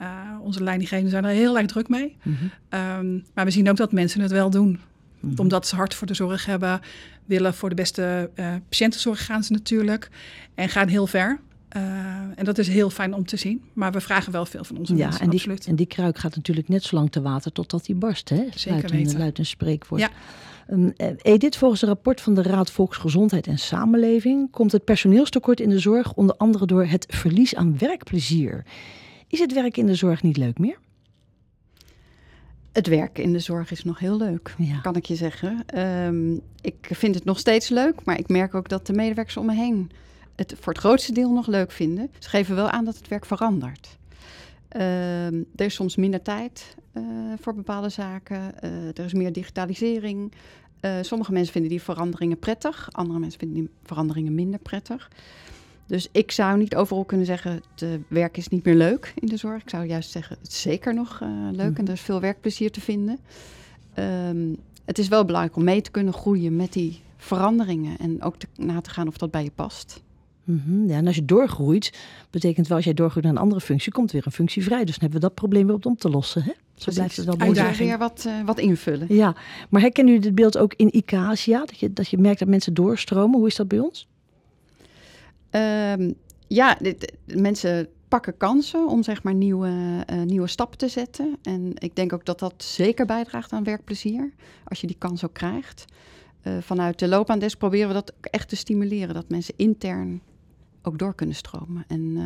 Uh, 0.00 0.08
onze 0.42 0.62
leidinggevenden 0.62 1.10
zijn 1.10 1.24
er 1.24 1.30
heel 1.30 1.58
erg 1.58 1.66
druk 1.66 1.88
mee. 1.88 2.16
Mm 2.22 2.36
-hmm. 2.36 2.80
um, 2.80 3.24
maar 3.34 3.44
we 3.44 3.50
zien 3.50 3.70
ook 3.70 3.76
dat 3.76 3.92
mensen 3.92 4.20
het 4.20 4.30
wel 4.30 4.50
doen. 4.50 4.80
Mm 5.20 5.30
-hmm. 5.30 5.38
Omdat 5.38 5.66
ze 5.66 5.76
hard 5.76 5.94
voor 5.94 6.06
de 6.06 6.14
zorg 6.14 6.46
hebben, 6.46 6.80
willen 7.24 7.54
voor 7.54 7.68
de 7.68 7.74
beste 7.74 8.30
uh, 8.34 8.54
patiëntenzorg 8.68 9.24
gaan 9.24 9.42
ze 9.42 9.52
natuurlijk. 9.52 10.10
En 10.54 10.68
gaan 10.68 10.88
heel 10.88 11.06
ver. 11.06 11.40
Uh, 11.76 11.82
en 12.34 12.44
dat 12.44 12.58
is 12.58 12.68
heel 12.68 12.90
fijn 12.90 13.14
om 13.14 13.26
te 13.26 13.36
zien. 13.36 13.62
Maar 13.72 13.92
we 13.92 14.00
vragen 14.00 14.32
wel 14.32 14.46
veel 14.46 14.64
van 14.64 14.76
onze 14.76 14.96
ja, 14.96 15.04
mensen, 15.08 15.24
en 15.24 15.30
die. 15.30 15.58
En 15.66 15.76
die 15.76 15.86
kruik 15.86 16.18
gaat 16.18 16.36
natuurlijk 16.36 16.68
net 16.68 16.82
zo 16.82 16.96
lang 16.96 17.10
te 17.10 17.22
water 17.22 17.52
totdat 17.52 17.84
die 17.84 17.94
barst. 17.94 18.28
Hè? 18.28 18.44
Zeker 18.54 18.78
luid 18.78 18.90
weten. 18.90 19.12
Een, 19.12 19.18
luid 19.18 19.38
een 19.38 19.46
spreekwoord. 19.46 20.00
Ja. 20.00 20.10
Um, 20.70 20.92
Edith, 21.22 21.56
volgens 21.56 21.82
een 21.82 21.88
rapport 21.88 22.20
van 22.20 22.34
de 22.34 22.42
Raad 22.42 22.70
Volksgezondheid 22.70 23.46
en 23.46 23.58
Samenleving... 23.58 24.50
komt 24.50 24.72
het 24.72 24.84
personeelstekort 24.84 25.60
in 25.60 25.68
de 25.68 25.78
zorg 25.78 26.14
onder 26.14 26.36
andere 26.36 26.66
door 26.66 26.84
het 26.84 27.06
verlies 27.08 27.54
aan 27.54 27.78
werkplezier. 27.78 28.64
Is 29.28 29.38
het 29.38 29.52
werk 29.52 29.76
in 29.76 29.86
de 29.86 29.94
zorg 29.94 30.22
niet 30.22 30.36
leuk 30.36 30.58
meer? 30.58 30.78
Het 32.72 32.86
werken 32.86 33.22
in 33.22 33.32
de 33.32 33.38
zorg 33.38 33.70
is 33.70 33.84
nog 33.84 33.98
heel 33.98 34.16
leuk, 34.16 34.54
ja. 34.58 34.80
kan 34.80 34.96
ik 34.96 35.04
je 35.04 35.14
zeggen. 35.14 35.78
Um, 35.78 36.40
ik 36.60 36.88
vind 36.90 37.14
het 37.14 37.24
nog 37.24 37.38
steeds 37.38 37.68
leuk, 37.68 38.04
maar 38.04 38.18
ik 38.18 38.28
merk 38.28 38.54
ook 38.54 38.68
dat 38.68 38.86
de 38.86 38.92
medewerkers 38.92 39.36
om 39.36 39.46
me 39.46 39.54
heen 39.54 39.90
het 40.36 40.54
voor 40.60 40.72
het 40.72 40.82
grootste 40.82 41.12
deel 41.12 41.32
nog 41.32 41.46
leuk 41.46 41.72
vinden. 41.72 42.10
Ze 42.18 42.28
geven 42.28 42.54
wel 42.54 42.68
aan 42.68 42.84
dat 42.84 42.96
het 42.96 43.08
werk 43.08 43.24
verandert. 43.26 43.98
Um, 44.76 45.46
er 45.56 45.64
is 45.64 45.74
soms 45.74 45.96
minder 45.96 46.22
tijd 46.22 46.76
uh, 46.94 47.02
voor 47.40 47.54
bepaalde 47.54 47.88
zaken. 47.88 48.54
Uh, 48.64 48.70
er 48.86 49.04
is 49.04 49.12
meer 49.12 49.32
digitalisering. 49.32 50.32
Uh, 50.80 50.94
sommige 51.00 51.32
mensen 51.32 51.52
vinden 51.52 51.70
die 51.70 51.82
veranderingen 51.82 52.38
prettig. 52.38 52.88
Andere 52.92 53.18
mensen 53.18 53.38
vinden 53.38 53.58
die 53.58 53.70
veranderingen 53.82 54.34
minder 54.34 54.60
prettig. 54.60 55.10
Dus 55.90 56.08
ik 56.12 56.30
zou 56.30 56.58
niet 56.58 56.76
overal 56.76 57.04
kunnen 57.04 57.26
zeggen, 57.26 57.62
het 57.74 58.00
werk 58.08 58.36
is 58.36 58.48
niet 58.48 58.64
meer 58.64 58.74
leuk 58.74 59.12
in 59.14 59.28
de 59.28 59.36
zorg. 59.36 59.62
Ik 59.62 59.70
zou 59.70 59.86
juist 59.86 60.10
zeggen, 60.10 60.36
het 60.42 60.52
is 60.52 60.60
zeker 60.60 60.94
nog 60.94 61.20
uh, 61.22 61.28
leuk 61.28 61.52
mm-hmm. 61.52 61.76
en 61.76 61.86
er 61.86 61.92
is 61.92 62.00
veel 62.00 62.20
werkplezier 62.20 62.70
te 62.70 62.80
vinden. 62.80 63.18
Um, 64.28 64.56
het 64.84 64.98
is 64.98 65.08
wel 65.08 65.24
belangrijk 65.24 65.56
om 65.56 65.64
mee 65.64 65.80
te 65.80 65.90
kunnen 65.90 66.12
groeien 66.12 66.56
met 66.56 66.72
die 66.72 67.00
veranderingen 67.16 67.98
en 67.98 68.22
ook 68.22 68.36
te, 68.36 68.46
na 68.56 68.80
te 68.80 68.90
gaan 68.90 69.08
of 69.08 69.16
dat 69.16 69.30
bij 69.30 69.44
je 69.44 69.50
past. 69.54 70.02
Mm-hmm. 70.44 70.88
Ja, 70.88 70.96
en 70.96 71.06
als 71.06 71.16
je 71.16 71.24
doorgroeit, 71.24 71.92
betekent 72.30 72.66
wel 72.66 72.76
als 72.76 72.86
jij 72.86 72.94
doorgroeit 72.94 73.24
naar 73.24 73.34
een 73.34 73.40
andere 73.40 73.60
functie, 73.60 73.92
komt 73.92 74.12
weer 74.12 74.22
een 74.24 74.32
functie 74.32 74.64
vrij. 74.64 74.84
Dus 74.84 74.98
dan 74.98 75.00
hebben 75.00 75.20
we 75.20 75.26
dat 75.26 75.34
probleem 75.34 75.66
weer 75.66 75.74
op 75.74 75.86
om 75.86 75.96
te 75.96 76.10
lossen. 76.10 76.42
Hè? 76.42 76.52
Zo 76.52 76.56
Precies. 76.74 76.94
blijft 76.94 77.16
het 77.16 77.26
wel 77.26 77.38
Uitdaging. 77.38 77.88
weer 77.88 77.98
wat, 77.98 78.24
uh, 78.26 78.44
wat 78.44 78.58
invullen. 78.58 79.06
Ja, 79.14 79.34
maar 79.68 79.80
herkennen 79.80 80.12
jullie 80.12 80.28
dit 80.28 80.36
beeld 80.36 80.58
ook 80.58 80.74
in 80.76 80.96
ICASIA? 80.96 81.58
Dat 81.58 81.78
je, 81.78 81.92
dat 81.92 82.08
je 82.08 82.18
merkt 82.18 82.38
dat 82.38 82.48
mensen 82.48 82.74
doorstromen. 82.74 83.38
Hoe 83.38 83.48
is 83.48 83.56
dat 83.56 83.68
bij 83.68 83.78
ons? 83.78 84.08
Um, 85.50 86.14
ja, 86.46 86.76
dit, 86.80 87.12
mensen 87.26 87.88
pakken 88.08 88.36
kansen 88.36 88.88
om 88.88 89.02
zeg 89.02 89.22
maar 89.22 89.34
nieuwe, 89.34 90.04
uh, 90.12 90.22
nieuwe 90.22 90.46
stappen 90.46 90.78
te 90.78 90.88
zetten. 90.88 91.36
En 91.42 91.72
ik 91.74 91.96
denk 91.96 92.12
ook 92.12 92.24
dat 92.24 92.38
dat 92.38 92.54
zeker 92.56 93.06
bijdraagt 93.06 93.52
aan 93.52 93.64
werkplezier, 93.64 94.32
als 94.64 94.80
je 94.80 94.86
die 94.86 94.96
kans 94.98 95.24
ook 95.24 95.34
krijgt. 95.34 95.84
Uh, 96.42 96.58
vanuit 96.60 96.98
de 96.98 97.08
loopbaandesk 97.08 97.58
proberen 97.58 97.88
we 97.88 97.94
dat 97.94 98.12
echt 98.20 98.48
te 98.48 98.56
stimuleren, 98.56 99.14
dat 99.14 99.28
mensen 99.28 99.54
intern 99.56 100.20
ook 100.82 100.98
door 100.98 101.14
kunnen 101.14 101.34
stromen 101.34 101.84
en 101.88 102.00
uh, 102.00 102.24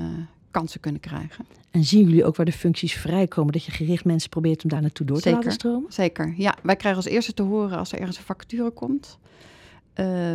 kansen 0.50 0.80
kunnen 0.80 1.00
krijgen. 1.00 1.46
En 1.70 1.84
zien 1.84 2.04
jullie 2.04 2.24
ook 2.24 2.36
waar 2.36 2.46
de 2.46 2.52
functies 2.52 2.94
vrijkomen, 2.94 3.52
dat 3.52 3.64
je 3.64 3.70
gericht 3.70 4.04
mensen 4.04 4.30
probeert 4.30 4.62
om 4.62 4.70
daar 4.70 4.82
naartoe 4.82 5.06
door 5.06 5.16
zeker, 5.16 5.30
te 5.30 5.36
laten 5.36 5.52
stromen? 5.52 5.92
Zeker, 5.92 6.34
ja. 6.36 6.56
Wij 6.62 6.76
krijgen 6.76 7.02
als 7.02 7.12
eerste 7.12 7.34
te 7.34 7.42
horen 7.42 7.78
als 7.78 7.92
er 7.92 7.98
ergens 7.98 8.18
een 8.18 8.24
vacature 8.24 8.70
komt. 8.70 9.18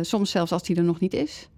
Soms 0.00 0.30
zelfs 0.30 0.52
als 0.52 0.62
die 0.62 0.76
er 0.76 0.84
nog 0.84 1.00
niet 1.00 1.14
is. 1.14 1.48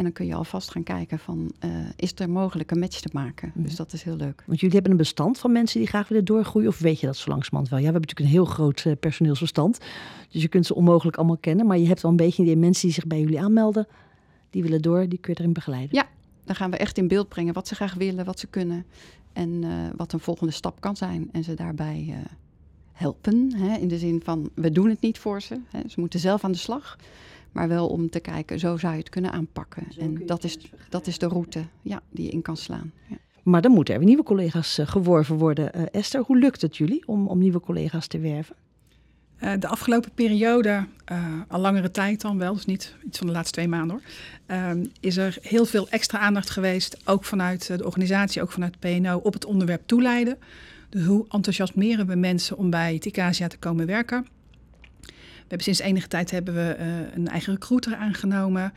En 0.00 0.06
dan 0.06 0.14
kun 0.14 0.26
je 0.26 0.34
alvast 0.34 0.70
gaan 0.70 0.82
kijken 0.82 1.18
van, 1.18 1.52
uh, 1.64 1.70
is 1.96 2.12
er 2.14 2.30
mogelijk 2.30 2.70
een 2.70 2.78
match 2.78 3.00
te 3.00 3.08
maken? 3.12 3.52
Mm. 3.54 3.62
Dus 3.62 3.76
dat 3.76 3.92
is 3.92 4.02
heel 4.02 4.16
leuk. 4.16 4.42
Want 4.46 4.60
jullie 4.60 4.74
hebben 4.74 4.92
een 4.92 4.98
bestand 4.98 5.38
van 5.38 5.52
mensen 5.52 5.78
die 5.78 5.88
graag 5.88 6.08
willen 6.08 6.24
doorgroeien, 6.24 6.68
of 6.68 6.78
weet 6.78 7.00
je 7.00 7.06
dat 7.06 7.16
zo 7.16 7.30
langzamerhand 7.30 7.68
wel? 7.68 7.78
Ja, 7.78 7.86
we 7.86 7.92
hebben 7.92 8.08
natuurlijk 8.08 8.34
een 8.36 8.42
heel 8.42 8.54
groot 8.54 8.84
uh, 8.84 8.92
personeelsbestand, 9.00 9.78
dus 10.30 10.42
je 10.42 10.48
kunt 10.48 10.66
ze 10.66 10.74
onmogelijk 10.74 11.16
allemaal 11.16 11.36
kennen. 11.36 11.66
Maar 11.66 11.78
je 11.78 11.86
hebt 11.86 12.02
wel 12.02 12.10
een 12.10 12.16
beetje 12.16 12.44
die 12.44 12.56
mensen 12.56 12.84
die 12.84 12.94
zich 12.94 13.06
bij 13.06 13.20
jullie 13.20 13.40
aanmelden, 13.40 13.86
die 14.50 14.62
willen 14.62 14.82
door, 14.82 15.08
die 15.08 15.18
kun 15.18 15.32
je 15.32 15.40
erin 15.40 15.52
begeleiden. 15.52 15.96
Ja, 15.96 16.08
dan 16.44 16.54
gaan 16.54 16.70
we 16.70 16.76
echt 16.76 16.98
in 16.98 17.08
beeld 17.08 17.28
brengen 17.28 17.54
wat 17.54 17.68
ze 17.68 17.74
graag 17.74 17.94
willen, 17.94 18.24
wat 18.24 18.38
ze 18.38 18.46
kunnen 18.46 18.84
en 19.32 19.62
uh, 19.62 19.70
wat 19.96 20.12
een 20.12 20.20
volgende 20.20 20.52
stap 20.52 20.80
kan 20.80 20.96
zijn. 20.96 21.28
En 21.32 21.44
ze 21.44 21.54
daarbij 21.54 22.14
helpen, 22.92 23.52
hè, 23.56 23.76
in 23.76 23.88
de 23.88 23.98
zin 23.98 24.20
van, 24.24 24.50
we 24.54 24.70
doen 24.70 24.88
het 24.88 25.00
niet 25.00 25.18
voor 25.18 25.42
ze, 25.42 25.60
hè, 25.70 25.80
ze 25.88 26.00
moeten 26.00 26.20
zelf 26.20 26.44
aan 26.44 26.52
de 26.52 26.58
slag. 26.58 26.98
Maar 27.52 27.68
wel 27.68 27.88
om 27.88 28.10
te 28.10 28.20
kijken, 28.20 28.58
zo 28.58 28.76
zou 28.76 28.92
je 28.92 28.98
het 28.98 29.08
kunnen 29.08 29.32
aanpakken. 29.32 29.86
Zo 29.88 30.00
en 30.00 30.26
dat 30.26 30.44
is, 30.44 30.58
dat 30.88 31.06
is 31.06 31.18
de 31.18 31.26
route 31.26 31.64
ja, 31.82 32.02
die 32.10 32.24
je 32.24 32.30
in 32.30 32.42
kan 32.42 32.56
slaan. 32.56 32.92
Ja. 33.08 33.16
Maar 33.42 33.62
dan 33.62 33.72
moeten 33.72 33.94
er 33.94 34.00
weer 34.00 34.08
nieuwe 34.08 34.24
collega's 34.24 34.78
uh, 34.78 34.86
geworven 34.86 35.36
worden. 35.36 35.70
Uh, 35.76 35.82
Esther, 35.90 36.22
hoe 36.22 36.38
lukt 36.38 36.62
het 36.62 36.76
jullie 36.76 37.02
om, 37.06 37.28
om 37.28 37.38
nieuwe 37.38 37.60
collega's 37.60 38.06
te 38.06 38.18
werven? 38.18 38.56
Uh, 39.42 39.52
de 39.58 39.66
afgelopen 39.66 40.10
periode, 40.14 40.86
al 41.48 41.60
langere 41.60 41.90
tijd 41.90 42.20
dan 42.20 42.38
wel, 42.38 42.54
dus 42.54 42.64
niet 42.64 42.94
iets 43.06 43.18
van 43.18 43.26
de 43.26 43.32
laatste 43.32 43.52
twee 43.52 43.68
maanden 43.68 43.96
hoor, 43.96 44.04
ehm, 44.46 44.84
is 45.00 45.16
er 45.16 45.38
heel 45.40 45.64
veel 45.64 45.88
extra 45.88 46.18
aandacht 46.18 46.50
geweest, 46.50 47.00
ook 47.04 47.24
vanuit 47.24 47.66
de 47.66 47.84
organisatie, 47.84 48.42
ook 48.42 48.52
vanuit 48.52 48.78
PNO, 48.78 49.16
op 49.16 49.32
het 49.32 49.44
onderwerp 49.44 49.82
toeleiden. 49.86 50.38
Dus 50.88 51.04
hoe 51.04 51.24
enthousiasmeren 51.28 52.06
we 52.06 52.14
mensen 52.14 52.56
om 52.56 52.70
bij 52.70 52.94
het 52.94 53.04
ICASIA 53.04 53.48
te 53.48 53.58
komen 53.58 53.86
werken? 53.86 54.26
We 55.50 55.56
hebben 55.56 55.74
sinds 55.74 55.90
enige 55.90 56.08
tijd 56.08 56.30
hebben 56.30 56.54
we 56.54 56.76
uh, 56.78 56.86
een 57.14 57.28
eigen 57.28 57.52
recruiter 57.52 57.96
aangenomen. 57.96 58.72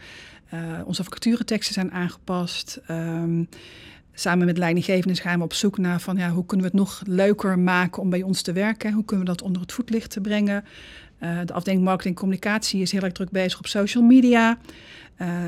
Uh, 0.54 0.60
onze 0.86 1.04
vacatureteksten 1.04 1.74
zijn 1.74 1.92
aangepast. 1.92 2.82
Um, 2.90 3.50
samen 4.14 4.46
met 4.46 4.58
leidinggevenden 4.58 5.22
gaan 5.22 5.38
we 5.38 5.44
op 5.44 5.54
zoek 5.54 5.78
naar 5.78 6.02
van 6.02 6.18
ja, 6.18 6.30
hoe 6.30 6.46
kunnen 6.46 6.66
we 6.66 6.72
het 6.72 6.82
nog 6.82 7.02
leuker 7.06 7.60
maken 7.60 8.02
om 8.02 8.10
bij 8.10 8.22
ons 8.22 8.42
te 8.42 8.52
werken? 8.52 8.94
Hoe 8.94 9.06
kunnen 9.06 9.26
we 9.26 9.32
dat 9.32 9.42
onder 9.42 9.62
het 9.62 9.72
voetlicht 9.72 10.22
brengen? 10.22 10.66
Uh, 11.20 11.40
de 11.46 11.54
afdeling 11.54 11.84
marketing 11.84 12.14
en 12.14 12.20
communicatie 12.20 12.82
is 12.82 12.92
heel 12.92 13.02
erg 13.02 13.14
druk 13.14 13.32
bezig 13.32 13.60
op 13.60 13.68
social 13.68 14.04
media. 14.04 14.58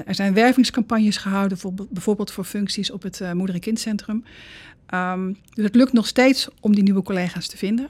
Er 0.06 0.16
zijn 0.16 0.34
wervingscampagnes 0.34 1.18
gehouden, 1.18 1.58
voor, 1.58 1.74
bijvoorbeeld 1.90 2.32
voor 2.32 2.44
functies 2.44 2.92
op 2.92 3.02
het 3.04 3.20
uh, 3.20 3.32
moeder- 3.32 3.56
en 3.56 3.62
kindcentrum. 3.62 4.24
Um, 4.94 5.38
dus 5.54 5.66
het 5.66 5.76
lukt 5.76 5.94
nog 5.94 6.08
steeds 6.08 6.48
om 6.60 6.76
die 6.76 6.84
nieuwe 6.84 7.04
collega's 7.04 7.48
te 7.48 7.58
vinden. 7.58 7.88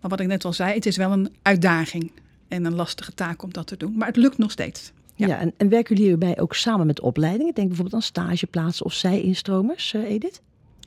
Maar 0.00 0.10
wat 0.10 0.20
ik 0.20 0.26
net 0.26 0.44
al 0.44 0.52
zei, 0.52 0.74
het 0.74 0.86
is 0.86 0.96
wel 0.96 1.12
een 1.12 1.34
uitdaging 1.42 2.12
en 2.52 2.64
een 2.64 2.74
lastige 2.74 3.14
taak 3.14 3.42
om 3.42 3.52
dat 3.52 3.66
te 3.66 3.76
doen. 3.76 3.96
Maar 3.96 4.06
het 4.06 4.16
lukt 4.16 4.38
nog 4.38 4.50
steeds. 4.50 4.92
Ja, 5.14 5.38
en, 5.38 5.52
en, 5.56 5.68
werken 5.68 5.94
jullie 5.94 6.10
hierbij 6.10 6.40
ook 6.40 6.54
samen 6.54 6.86
met 6.86 7.00
opleidingen? 7.00 7.54
Denk 7.54 7.66
bijvoorbeeld 7.66 7.96
aan 7.96 8.08
stageplaatsen 8.08 8.86
of 8.86 8.92
zij-instromers, 8.92 9.92
uh, 9.92 10.10
Edith? 10.10 10.40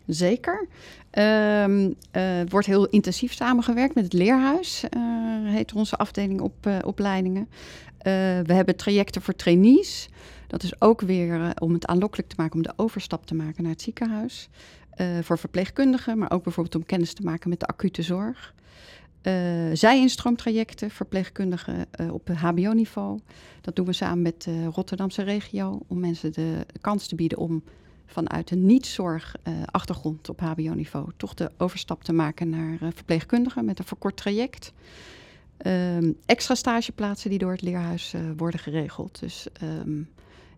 Zeker. 0.06 0.68
Um, 1.12 1.96
uh, 2.14 2.24
wordt 2.50 2.68
heel 2.68 2.88
intensief 2.88 3.34
samengewerkt 3.34 3.96
met 3.96 4.04
het 4.04 4.14
Leerhuis, 4.14 4.84
uh, 4.98 5.02
heet 5.54 5.74
onze 5.74 5.96
afdeling 5.96 6.42
op 6.42 6.68
uh, 6.68 6.78
opleidingen. 6.86 7.50
we 8.44 8.54
hebben 8.54 8.76
trajecten 8.76 9.22
voor 9.22 9.36
trainees. 9.36 10.10
Dat 10.48 10.64
is 10.64 10.82
ook 10.82 11.02
weer 11.02 11.54
om 11.60 11.74
het 11.74 11.86
aanlokkelijk 11.86 12.30
te 12.30 12.36
maken 12.38 12.56
om 12.56 12.62
de 12.62 12.74
overstap 12.76 13.26
te 13.26 13.36
maken 13.36 13.64
naar 13.64 13.72
het 13.72 13.82
ziekenhuis. 13.82 14.50
voor 15.22 15.38
verpleegkundigen, 15.38 16.18
maar 16.18 16.32
ook 16.32 16.44
bijvoorbeeld 16.44 16.76
om 16.76 16.86
kennis 16.86 17.14
te 17.14 17.24
maken 17.24 17.50
met 17.50 17.60
de 17.60 17.66
acute 17.66 18.02
zorg. 18.02 18.54
Uh, 19.28 19.34
zij-instroomtrajecten, 19.74 20.90
verpleegkundigen 20.90 21.86
uh, 22.02 22.14
op 22.14 22.30
HBO-niveau. 22.30 23.20
Dat 23.62 23.76
doen 23.76 23.86
we 23.86 23.94
samen 23.94 24.22
met 24.22 24.44
de 24.44 24.66
Rotterdamse 24.66 25.22
regio 25.24 25.80
om 25.88 26.00
mensen 26.00 26.34
de 26.34 26.66
kans 26.82 27.08
te 27.08 27.16
bieden 27.16 27.38
om 27.38 27.64
vanuit 28.06 28.52
een 28.52 28.66
niet-zorg-achtergrond 28.66 30.30
op 30.30 30.40
HBO-niveau 30.40 31.10
toch 31.18 31.34
de 31.34 31.52
overstap 31.58 32.04
te 32.04 32.14
maken 32.14 32.50
naar 32.50 32.78
verpleegkundigen 32.94 33.66
met 33.66 33.80
een 33.80 33.86
verkort 33.86 34.18
traject. 34.18 34.74
Um, 35.68 36.18
extra 36.26 36.56
stageplaatsen 36.56 37.30
die 37.30 37.40
door 37.40 37.52
het 37.52 37.62
leerhuis 37.62 38.14
worden 38.38 38.60
geregeld. 38.60 39.20
Dus 39.20 39.48
um, 39.64 40.10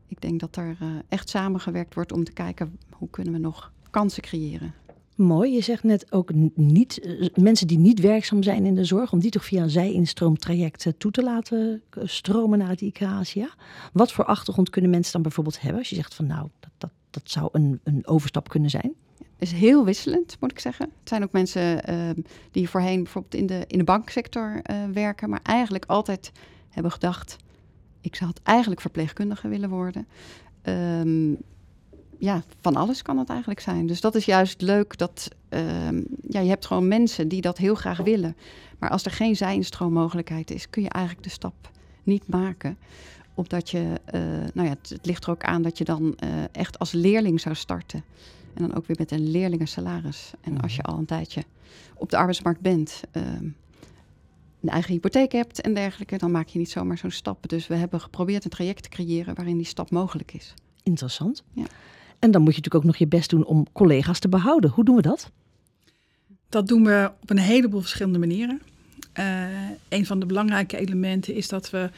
ik 0.08 0.22
denk 0.22 0.40
dat 0.40 0.56
er 0.56 0.78
echt 1.10 1.30
samengewerkt 1.30 1.94
wordt 1.94 2.12
om 2.12 2.24
te 2.24 2.34
kijken 2.34 2.78
hoe 2.90 3.10
kunnen 3.10 3.34
we 3.34 3.40
nog 3.40 3.72
kansen 3.90 4.24
creëren. 4.24 4.74
Mooi, 5.18 5.54
je 5.54 5.62
zegt 5.62 5.84
net 5.84 6.12
ook 6.12 6.32
niet, 6.56 7.06
uh, 7.06 7.28
mensen 7.36 7.68
die 7.68 7.78
niet 7.78 8.00
werkzaam 8.00 8.44
zijn 8.44 8.66
in 8.66 8.76
de 8.76 8.86
zorg, 8.86 9.12
om 9.12 9.20
die 9.20 9.32
toch 9.32 9.46
via 9.46 9.64
een 9.64 9.70
zij-instroomtraject 9.70 10.94
toe 10.98 11.12
te 11.12 11.24
laten 11.24 11.82
stromen 12.04 12.60
naar 12.60 12.70
het 12.70 12.82
IKASIA. 12.82 13.50
Wat 13.94 14.12
voor 14.12 14.26
achtergrond 14.26 14.70
kunnen 14.70 14.92
mensen 14.92 15.14
dan 15.14 15.22
bijvoorbeeld 15.22 15.62
hebben? 15.62 15.80
Als 15.80 15.90
je 15.90 15.96
zegt 15.96 16.16
van 16.16 16.26
nou, 16.26 16.50
dat, 16.60 16.70
dat, 16.78 16.92
dat 17.10 17.22
zou 17.26 17.50
een, 17.52 17.80
een 17.84 18.08
overstap 18.08 18.50
kunnen 18.50 18.70
zijn. 18.70 18.94
is 19.38 19.52
heel 19.52 19.86
wisselend, 19.86 20.38
moet 20.40 20.52
ik 20.52 20.60
zeggen. 20.60 20.90
Het 21.00 21.10
zijn 21.10 21.24
ook 21.24 21.32
mensen 21.32 21.90
uh, 21.90 22.10
die 22.52 22.70
voorheen 22.70 23.04
bijvoorbeeld 23.04 23.36
in 23.36 23.46
de, 23.46 23.64
in 23.68 23.78
de 23.78 23.84
banksector 23.84 24.62
uh, 24.72 24.76
werken, 24.94 25.30
maar 25.30 25.42
eigenlijk 25.44 25.86
altijd 25.86 26.32
hebben 26.70 26.92
gedacht, 26.92 27.36
ik 28.02 28.16
zou 28.16 28.30
het 28.30 28.42
eigenlijk 28.44 28.82
verpleegkundige 28.82 29.48
willen 29.48 29.70
worden. 29.70 30.08
Um, 30.64 31.38
ja, 32.18 32.44
van 32.62 32.76
alles 32.76 33.02
kan 33.02 33.18
het 33.18 33.30
eigenlijk 33.30 33.60
zijn. 33.60 33.88
Dus 33.88 34.02
dat 34.02 34.16
is 34.16 34.26
juist 34.26 34.62
leuk 34.62 34.98
dat 34.98 35.30
uh, 35.50 35.90
ja, 36.28 36.40
je 36.40 36.50
hebt 36.50 36.66
gewoon 36.66 36.88
mensen 36.88 37.28
die 37.28 37.42
dat 37.42 37.58
heel 37.58 37.76
graag 37.76 37.98
willen. 37.98 38.36
Maar 38.80 38.90
als 38.90 39.06
er 39.06 39.12
geen 39.12 39.36
zijinstroommogelijkheid 39.36 40.52
is, 40.52 40.70
kun 40.70 40.82
je 40.82 40.90
eigenlijk 40.90 41.26
de 41.26 41.34
stap 41.34 41.72
niet 42.04 42.28
maken. 42.28 42.78
Omdat 43.34 43.70
je, 43.70 44.02
uh, 44.14 44.22
nou 44.54 44.68
ja, 44.68 44.70
het, 44.70 44.90
het, 44.90 45.06
ligt 45.06 45.24
er 45.24 45.32
ook 45.32 45.44
aan 45.44 45.62
dat 45.62 45.78
je 45.78 45.84
dan 45.84 46.18
uh, 46.24 46.30
echt 46.52 46.80
als 46.80 46.92
leerling 46.92 47.42
zou 47.42 47.56
starten. 47.56 48.04
En 48.54 48.68
dan 48.68 48.76
ook 48.76 48.86
weer 48.86 48.96
met 49.00 49.12
een 49.12 49.32
leerlingensalaris. 49.32 50.32
En 50.42 50.62
als 50.62 50.76
je 50.76 50.82
al 50.82 50.98
een 50.98 51.06
tijdje 51.06 51.44
op 51.96 52.10
de 52.10 52.18
arbeidsmarkt 52.18 52.62
bent, 52.62 53.02
ehm, 53.12 53.44
een 54.62 54.70
eigen 54.70 54.94
hypotheek 54.94 55.32
hebt 55.32 55.62
en 55.62 55.74
dergelijke, 55.74 56.18
dan 56.18 56.32
maak 56.32 56.48
je 56.48 56.60
niet 56.60 56.72
zomaar 56.72 56.98
zo'n 56.98 57.12
stap. 57.12 57.50
Dus 57.50 57.68
we 57.68 57.76
hebben 57.76 58.02
geprobeerd 58.02 58.44
een 58.44 58.50
traject 58.50 58.84
te 58.84 58.90
creëren 58.90 59.36
waarin 59.36 59.58
die 59.58 59.66
stap 59.66 59.92
mogelijk 59.92 60.34
is. 60.34 60.54
Interessant. 60.84 61.44
Ja. 61.54 61.66
En 62.20 62.32
dan 62.32 62.42
moet 62.42 62.56
je 62.56 62.62
natuurlijk 62.62 62.76
ook 62.76 62.84
nog 62.84 62.96
je 62.98 63.08
best 63.08 63.30
doen 63.30 63.46
om 63.46 63.66
collega's 63.72 64.20
te 64.20 64.30
behouden. 64.30 64.70
Hoe 64.70 64.84
doen 64.84 64.96
we 64.96 65.02
dat? 65.02 65.32
Dat 66.50 66.68
doen 66.68 66.84
we 66.84 67.12
op 67.22 67.30
een 67.30 67.38
heleboel 67.38 67.82
verschillende 67.82 68.20
manieren. 68.20 68.62
Uh, 69.20 69.46
een 69.90 70.06
van 70.06 70.20
de 70.20 70.26
belangrijke 70.26 70.78
elementen 70.78 71.34
is 71.34 71.48
dat 71.48 71.70
we 71.70 71.90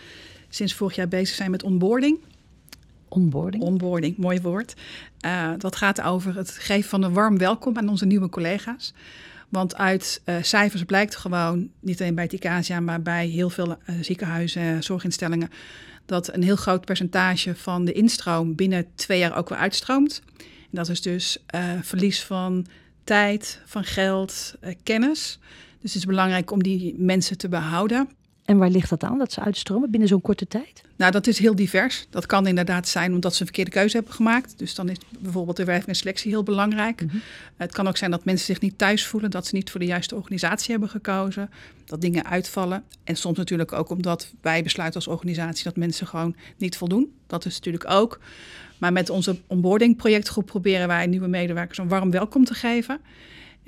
sinds 0.49 0.73
vorig 0.73 0.95
jaar 0.95 1.07
bezig 1.07 1.35
zijn 1.35 1.51
met 1.51 1.63
onboarding. 1.63 2.17
Onboarding? 3.07 3.63
Onboarding, 3.63 4.17
mooi 4.17 4.41
woord. 4.41 4.75
Uh, 5.25 5.51
dat 5.57 5.75
gaat 5.75 6.01
over 6.01 6.35
het 6.35 6.49
geven 6.49 6.89
van 6.89 7.03
een 7.03 7.13
warm 7.13 7.38
welkom 7.38 7.77
aan 7.77 7.89
onze 7.89 8.05
nieuwe 8.05 8.29
collega's. 8.29 8.93
Want 9.49 9.75
uit 9.75 10.21
uh, 10.25 10.35
cijfers 10.41 10.83
blijkt 10.83 11.15
gewoon, 11.15 11.69
niet 11.79 12.01
alleen 12.01 12.15
bij 12.15 12.23
het 12.23 12.33
ICASIA, 12.33 12.79
maar 12.79 13.01
bij 13.01 13.27
heel 13.27 13.49
veel 13.49 13.77
ziekenhuizen 14.01 14.61
en 14.61 14.83
zorginstellingen, 14.83 15.49
dat 16.09 16.33
een 16.33 16.43
heel 16.43 16.55
groot 16.55 16.85
percentage 16.85 17.55
van 17.55 17.85
de 17.85 17.91
instroom 17.91 18.55
binnen 18.55 18.87
twee 18.95 19.19
jaar 19.19 19.37
ook 19.37 19.49
weer 19.49 19.57
uitstroomt. 19.57 20.21
En 20.37 20.45
dat 20.71 20.89
is 20.89 21.01
dus 21.01 21.37
uh, 21.55 21.71
verlies 21.81 22.23
van 22.23 22.65
tijd, 23.03 23.61
van 23.65 23.83
geld, 23.83 24.55
uh, 24.63 24.73
kennis. 24.83 25.39
Dus 25.81 25.93
het 25.93 26.01
is 26.01 26.05
belangrijk 26.05 26.51
om 26.51 26.63
die 26.63 26.95
mensen 26.97 27.37
te 27.37 27.49
behouden. 27.49 28.09
En 28.49 28.57
waar 28.57 28.69
ligt 28.69 28.89
dat 28.89 29.03
aan, 29.03 29.17
dat 29.17 29.31
ze 29.31 29.41
uitstromen 29.41 29.91
binnen 29.91 30.09
zo'n 30.09 30.21
korte 30.21 30.47
tijd? 30.47 30.81
Nou, 30.95 31.11
dat 31.11 31.27
is 31.27 31.39
heel 31.39 31.55
divers. 31.55 32.07
Dat 32.09 32.25
kan 32.25 32.47
inderdaad 32.47 32.87
zijn 32.87 33.13
omdat 33.13 33.33
ze 33.33 33.39
een 33.39 33.45
verkeerde 33.45 33.71
keuze 33.71 33.95
hebben 33.95 34.13
gemaakt. 34.13 34.57
Dus 34.57 34.75
dan 34.75 34.89
is 34.89 34.97
bijvoorbeeld 35.19 35.57
de 35.57 35.63
werving 35.63 35.87
en 35.87 35.95
selectie 35.95 36.31
heel 36.31 36.43
belangrijk. 36.43 37.01
Mm 37.01 37.09
-hmm. 37.09 37.21
Het 37.57 37.71
kan 37.71 37.87
ook 37.87 37.97
zijn 37.97 38.11
dat 38.11 38.25
mensen 38.25 38.45
zich 38.45 38.61
niet 38.61 38.77
thuis 38.77 39.05
voelen, 39.05 39.31
dat 39.31 39.47
ze 39.47 39.55
niet 39.55 39.71
voor 39.71 39.79
de 39.79 39.85
juiste 39.85 40.15
organisatie 40.15 40.71
hebben 40.71 40.89
gekozen, 40.89 41.49
dat 41.85 42.01
dingen 42.01 42.25
uitvallen. 42.25 42.83
En 43.03 43.15
soms 43.15 43.37
natuurlijk 43.37 43.73
ook 43.73 43.89
omdat 43.89 44.33
wij 44.41 44.63
besluiten 44.63 44.99
als 44.99 45.09
organisatie 45.09 45.63
dat 45.63 45.75
mensen 45.75 46.07
gewoon 46.07 46.35
niet 46.57 46.77
voldoen. 46.77 47.13
Dat 47.27 47.45
is 47.45 47.55
natuurlijk 47.55 47.89
ook. 47.89 48.19
Maar 48.77 48.93
met 48.93 49.09
onze 49.09 49.39
onboarding 49.47 49.97
projectgroep 49.97 50.45
proberen 50.45 50.87
wij 50.87 51.07
nieuwe 51.07 51.27
medewerkers 51.27 51.77
een 51.77 51.87
warm 51.87 52.11
welkom 52.11 52.45
te 52.45 52.53
geven. 52.53 52.99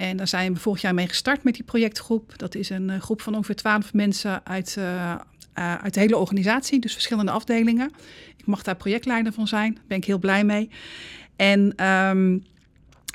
En 0.01 0.17
daar 0.17 0.27
zijn 0.27 0.53
we 0.53 0.59
vorig 0.59 0.81
jaar 0.81 0.93
mee 0.93 1.07
gestart 1.07 1.43
met 1.43 1.53
die 1.53 1.63
projectgroep. 1.63 2.33
Dat 2.37 2.55
is 2.55 2.69
een 2.69 2.89
uh, 2.89 3.01
groep 3.01 3.21
van 3.21 3.35
ongeveer 3.35 3.55
twaalf 3.55 3.93
mensen 3.93 4.45
uit, 4.45 4.75
uh, 4.79 4.85
uh, 5.57 5.75
uit 5.75 5.93
de 5.93 5.99
hele 5.99 6.17
organisatie, 6.17 6.79
dus 6.79 6.93
verschillende 6.93 7.31
afdelingen. 7.31 7.91
Ik 8.37 8.45
mag 8.45 8.61
daar 8.63 8.75
projectleider 8.75 9.33
van 9.33 9.47
zijn, 9.47 9.73
daar 9.73 9.83
ben 9.87 9.97
ik 9.97 10.05
heel 10.05 10.19
blij 10.19 10.43
mee. 10.43 10.69
En 11.35 11.85
um, 11.85 12.43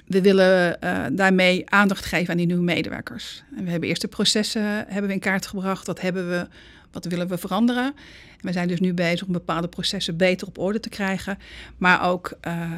we 0.06 0.20
willen 0.20 0.78
daarmee 1.16 1.70
aandacht 1.70 2.04
geven 2.04 2.30
aan 2.30 2.36
die 2.36 2.46
nieuwe 2.46 2.62
medewerkers. 2.62 3.42
En 3.56 3.64
we 3.64 3.70
hebben 3.70 3.88
eerst 3.88 4.00
de 4.02 4.08
processen 4.08 4.62
hebben 4.62 5.06
we 5.06 5.12
in 5.12 5.20
kaart 5.20 5.46
gebracht. 5.46 5.86
Wat 5.86 6.00
hebben 6.00 6.28
we 6.28 6.48
wat 6.92 7.04
willen 7.04 7.28
we 7.28 7.38
veranderen? 7.38 7.94
En 8.36 8.46
we 8.46 8.52
zijn 8.52 8.68
dus 8.68 8.80
nu 8.80 8.94
bezig 8.94 9.26
om 9.26 9.32
bepaalde 9.32 9.68
processen 9.68 10.16
beter 10.16 10.46
op 10.46 10.58
orde 10.58 10.80
te 10.80 10.88
krijgen. 10.88 11.38
Maar 11.76 12.08
ook 12.08 12.38
uh, 12.46 12.70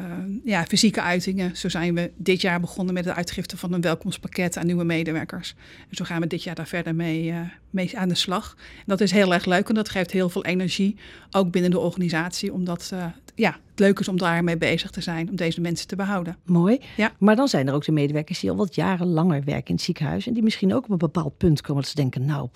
ja, 0.43 0.65
fysieke 0.65 1.01
uitingen. 1.01 1.57
Zo 1.57 1.69
zijn 1.69 1.95
we 1.95 2.11
dit 2.15 2.41
jaar 2.41 2.59
begonnen 2.59 2.93
met 2.93 3.03
de 3.03 3.13
uitgifte 3.13 3.57
van 3.57 3.73
een 3.73 3.81
welkomstpakket 3.81 4.57
aan 4.57 4.65
nieuwe 4.65 4.83
medewerkers. 4.83 5.55
En 5.89 5.95
zo 5.95 6.05
gaan 6.05 6.21
we 6.21 6.27
dit 6.27 6.43
jaar 6.43 6.55
daar 6.55 6.67
verder 6.67 6.95
mee, 6.95 7.25
uh, 7.25 7.39
mee 7.69 7.97
aan 7.97 8.09
de 8.09 8.15
slag. 8.15 8.55
En 8.77 8.83
dat 8.85 9.01
is 9.01 9.11
heel 9.11 9.33
erg 9.33 9.45
leuk 9.45 9.69
en 9.69 9.75
dat 9.75 9.89
geeft 9.89 10.11
heel 10.11 10.29
veel 10.29 10.45
energie, 10.45 10.95
ook 11.31 11.51
binnen 11.51 11.71
de 11.71 11.79
organisatie. 11.79 12.53
Omdat 12.53 12.89
uh, 12.93 13.05
ja, 13.35 13.51
het 13.51 13.79
leuk 13.79 13.99
is 13.99 14.07
om 14.07 14.17
daarmee 14.17 14.57
bezig 14.57 14.91
te 14.91 15.01
zijn, 15.01 15.29
om 15.29 15.35
deze 15.35 15.61
mensen 15.61 15.87
te 15.87 15.95
behouden. 15.95 16.37
Mooi. 16.45 16.79
Ja. 16.97 17.11
Maar 17.17 17.35
dan 17.35 17.47
zijn 17.47 17.67
er 17.67 17.73
ook 17.73 17.85
de 17.85 17.91
medewerkers 17.91 18.39
die 18.39 18.49
al 18.49 18.55
wat 18.55 18.75
jaren 18.75 19.07
langer 19.07 19.43
werken 19.43 19.67
in 19.67 19.75
het 19.75 19.83
ziekenhuis. 19.83 20.27
En 20.27 20.33
die 20.33 20.43
misschien 20.43 20.73
ook 20.73 20.83
op 20.83 20.89
een 20.89 20.97
bepaald 20.97 21.37
punt 21.37 21.61
komen 21.61 21.81
dat 21.81 21.91
ze 21.91 21.95
denken, 21.95 22.25
nou 22.25 22.49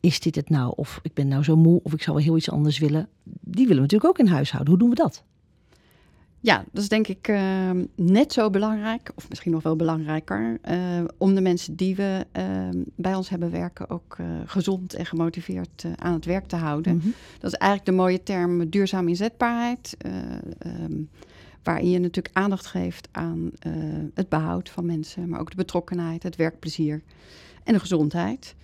is 0.00 0.20
dit 0.20 0.34
het 0.34 0.50
nou? 0.50 0.72
Of 0.76 1.00
ik 1.02 1.14
ben 1.14 1.28
nou 1.28 1.42
zo 1.42 1.56
moe, 1.56 1.80
of 1.82 1.92
ik 1.92 2.02
zou 2.02 2.16
wel 2.16 2.24
heel 2.24 2.36
iets 2.36 2.50
anders 2.50 2.78
willen. 2.78 3.08
Die 3.40 3.66
willen 3.66 3.76
we 3.76 3.80
natuurlijk 3.80 4.10
ook 4.10 4.26
in 4.26 4.32
huis 4.32 4.50
houden. 4.50 4.70
Hoe 4.70 4.82
doen 4.82 4.90
we 4.90 4.96
dat? 4.96 5.24
Ja, 6.40 6.64
dat 6.72 6.82
is 6.82 6.88
denk 6.88 7.08
ik 7.08 7.28
uh, 7.28 7.70
net 7.94 8.32
zo 8.32 8.50
belangrijk, 8.50 9.12
of 9.14 9.28
misschien 9.28 9.52
nog 9.52 9.62
wel 9.62 9.76
belangrijker, 9.76 10.58
uh, 10.70 11.04
om 11.16 11.34
de 11.34 11.40
mensen 11.40 11.76
die 11.76 11.96
we 11.96 12.26
uh, 12.38 12.68
bij 12.96 13.14
ons 13.14 13.28
hebben 13.28 13.50
werken 13.50 13.90
ook 13.90 14.16
gezond 14.44 14.94
en 14.94 15.06
gemotiveerd 15.06 15.84
aan 15.96 16.12
het 16.12 16.24
werk 16.24 16.46
te 16.46 16.56
houden. 16.56 16.94
Mm 16.94 17.00
-hmm. 17.00 17.14
Dat 17.38 17.52
is 17.52 17.58
eigenlijk 17.58 17.90
de 17.90 18.02
mooie 18.02 18.22
term 18.22 18.68
duurzaam 18.70 19.08
inzetbaarheid, 19.08 19.96
um, 20.66 21.08
waarin 21.62 21.90
je 21.90 21.98
natuurlijk 21.98 22.36
aandacht 22.36 22.66
geeft 22.66 23.08
aan 23.12 23.50
het 24.14 24.28
behoud 24.28 24.68
van 24.68 24.86
mensen, 24.86 25.28
maar 25.28 25.40
ook 25.40 25.50
de 25.50 25.56
betrokkenheid, 25.56 26.22
het 26.22 26.36
werkplezier 26.36 27.02
en 27.64 27.72
de 27.72 27.80
gezondheid. 27.80 28.54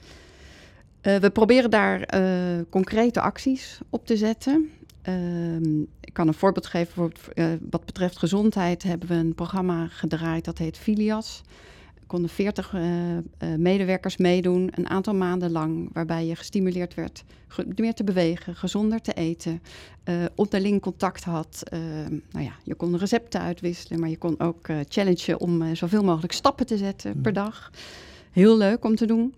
Uh, 1.06 1.16
we 1.16 1.30
proberen 1.30 1.70
daar 1.70 2.14
uh, 2.14 2.60
concrete 2.70 3.20
acties 3.20 3.78
op 3.90 4.06
te 4.06 4.16
zetten. 4.16 4.70
Uh, 5.08 5.84
ik 6.00 6.12
kan 6.12 6.28
een 6.28 6.34
voorbeeld 6.34 6.66
geven. 6.66 6.92
Voor, 6.94 7.12
uh, 7.34 7.46
wat 7.70 7.84
betreft 7.84 8.18
gezondheid 8.18 8.82
hebben 8.82 9.08
we 9.08 9.14
een 9.14 9.34
programma 9.34 9.86
gedraaid 9.88 10.44
dat 10.44 10.58
heet 10.58 10.78
Filias. 10.78 11.42
konden 12.06 12.30
40 12.30 12.72
uh, 12.72 12.82
uh, 13.16 13.20
medewerkers 13.56 14.16
meedoen, 14.16 14.70
een 14.74 14.88
aantal 14.88 15.14
maanden 15.14 15.50
lang, 15.50 15.90
waarbij 15.92 16.26
je 16.26 16.36
gestimuleerd 16.36 16.94
werd 16.94 17.24
meer 17.76 17.94
te 17.94 18.04
bewegen, 18.04 18.54
gezonder 18.54 19.00
te 19.00 19.12
eten, 19.12 19.62
onderling 20.34 20.80
contact 20.80 21.24
had. 21.24 21.62
nou 22.30 22.44
ja, 22.44 22.52
je 22.62 22.74
kon 22.74 22.96
recepten 22.96 23.40
uitwisselen, 23.40 24.00
maar 24.00 24.08
je 24.08 24.18
kon 24.18 24.40
ook 24.40 24.66
challengen 24.88 25.40
om 25.40 25.74
zoveel 25.74 26.04
mogelijk 26.04 26.32
stappen 26.32 26.66
te 26.66 26.76
zetten 26.76 27.20
per 27.20 27.32
dag. 27.32 27.70
Heel 28.30 28.56
leuk 28.56 28.84
om 28.84 28.96
te 28.96 29.06
doen. 29.06 29.34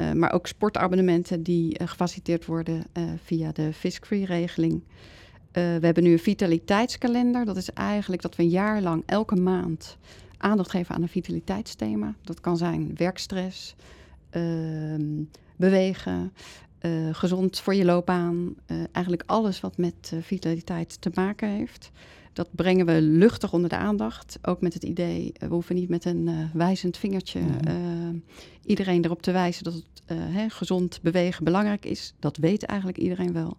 Ehm, 0.00 0.18
maar 0.18 0.32
ook 0.32 0.46
sportabonnementen 0.46 1.42
die 1.42 1.80
gefaciliteerd 1.84 2.46
worden 2.46 2.84
via 3.24 3.52
de 3.52 3.72
Fiscree-regeling. 3.72 4.82
we 5.52 5.80
hebben 5.80 6.02
nu 6.02 6.12
een 6.12 6.18
vitaliteitskalender. 6.18 7.44
Dat 7.44 7.56
is 7.56 7.72
eigenlijk 7.72 8.22
dat 8.22 8.36
we 8.36 8.42
een 8.42 8.48
jaar 8.48 8.82
lang 8.82 9.02
elke 9.06 9.36
maand 9.36 9.98
aandacht 10.40 10.70
geven 10.70 10.94
aan 10.94 11.02
een 11.02 11.08
vitaliteitsthema. 11.08 12.14
Dat 12.22 12.40
kan 12.40 12.56
zijn 12.56 12.90
werkstress, 12.96 13.74
uh, 14.32 15.24
bewegen, 15.56 16.32
uh, 16.80 17.14
gezond 17.14 17.60
voor 17.60 17.74
je 17.74 17.84
loopbaan. 17.84 18.54
Uh, 18.66 18.76
eigenlijk 18.92 19.22
alles 19.26 19.60
wat 19.60 19.76
met 19.76 20.10
uh, 20.14 20.22
vitaliteit 20.22 21.00
te 21.00 21.10
maken 21.14 21.48
heeft. 21.48 21.90
Dat 22.32 22.48
brengen 22.50 22.86
we 22.86 23.02
luchtig 23.02 23.52
onder 23.52 23.68
de 23.68 23.76
aandacht. 23.76 24.38
Ook 24.42 24.60
met 24.60 24.74
het 24.74 24.82
idee, 24.82 25.32
we 25.38 25.46
hoeven 25.46 25.74
niet 25.74 25.88
met 25.88 26.04
een 26.04 26.50
wijzend 26.52 26.96
vingertje 26.96 27.40
mm. 27.40 28.22
iedereen 28.64 29.04
erop 29.04 29.22
te 29.22 29.32
wijzen 29.32 29.64
dat 29.64 29.72
het 29.72 29.84
hè, 30.06 30.48
gezond 30.48 30.98
bewegen 31.02 31.44
belangrijk 31.44 31.84
is. 31.84 32.14
Dat 32.18 32.36
weet 32.36 32.62
eigenlijk 32.64 32.98
iedereen 32.98 33.32
wel. 33.32 33.56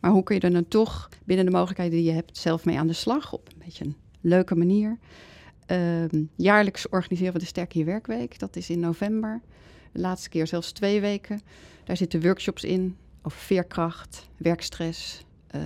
Maar 0.00 0.10
hoe 0.10 0.22
kun 0.22 0.34
je 0.34 0.40
er 0.40 0.52
dan 0.52 0.68
toch 0.68 1.08
binnen 1.24 1.46
de 1.46 1.52
mogelijkheden 1.52 1.98
die 1.98 2.04
je 2.04 2.12
hebt 2.12 2.38
zelf 2.38 2.64
mee 2.64 2.78
aan 2.78 2.86
de 2.86 2.92
slag 2.92 3.32
op 3.32 3.48
een 3.48 3.62
beetje 3.64 3.84
een 3.84 3.96
leuke 4.20 4.56
manier? 4.56 4.98
Uh, 5.70 6.22
jaarlijks 6.36 6.88
organiseren 6.88 7.32
we 7.32 7.38
de 7.38 7.44
Sterk 7.44 7.72
Hier 7.72 7.84
Werkweek. 7.84 8.38
Dat 8.38 8.56
is 8.56 8.70
in 8.70 8.80
november. 8.80 9.40
De 9.92 10.00
laatste 10.00 10.28
keer 10.28 10.46
zelfs 10.46 10.72
twee 10.72 11.00
weken. 11.00 11.40
Daar 11.84 11.96
zitten 11.96 12.22
workshops 12.22 12.64
in 12.64 12.96
over 13.22 13.38
veerkracht, 13.38 14.28
werkstress, 14.36 15.24
uh, 15.54 15.62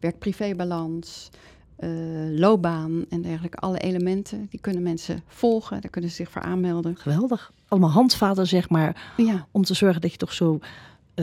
werk-privé-balans, 0.00 1.30
uh, 1.78 2.38
loopbaan 2.38 3.04
en 3.08 3.22
dergelijke. 3.22 3.56
Alle 3.56 3.78
elementen, 3.78 4.46
die 4.50 4.60
kunnen 4.60 4.82
mensen 4.82 5.22
volgen. 5.26 5.80
Daar 5.80 5.90
kunnen 5.90 6.10
ze 6.10 6.16
zich 6.16 6.30
voor 6.30 6.42
aanmelden. 6.42 6.96
Geweldig. 6.96 7.52
Allemaal 7.68 7.90
handvaten, 7.90 8.46
zeg 8.46 8.68
maar. 8.68 9.12
Ja. 9.16 9.46
Om 9.50 9.64
te 9.64 9.74
zorgen 9.74 10.00
dat 10.00 10.10
je 10.10 10.16
toch 10.16 10.32
zo 10.32 10.58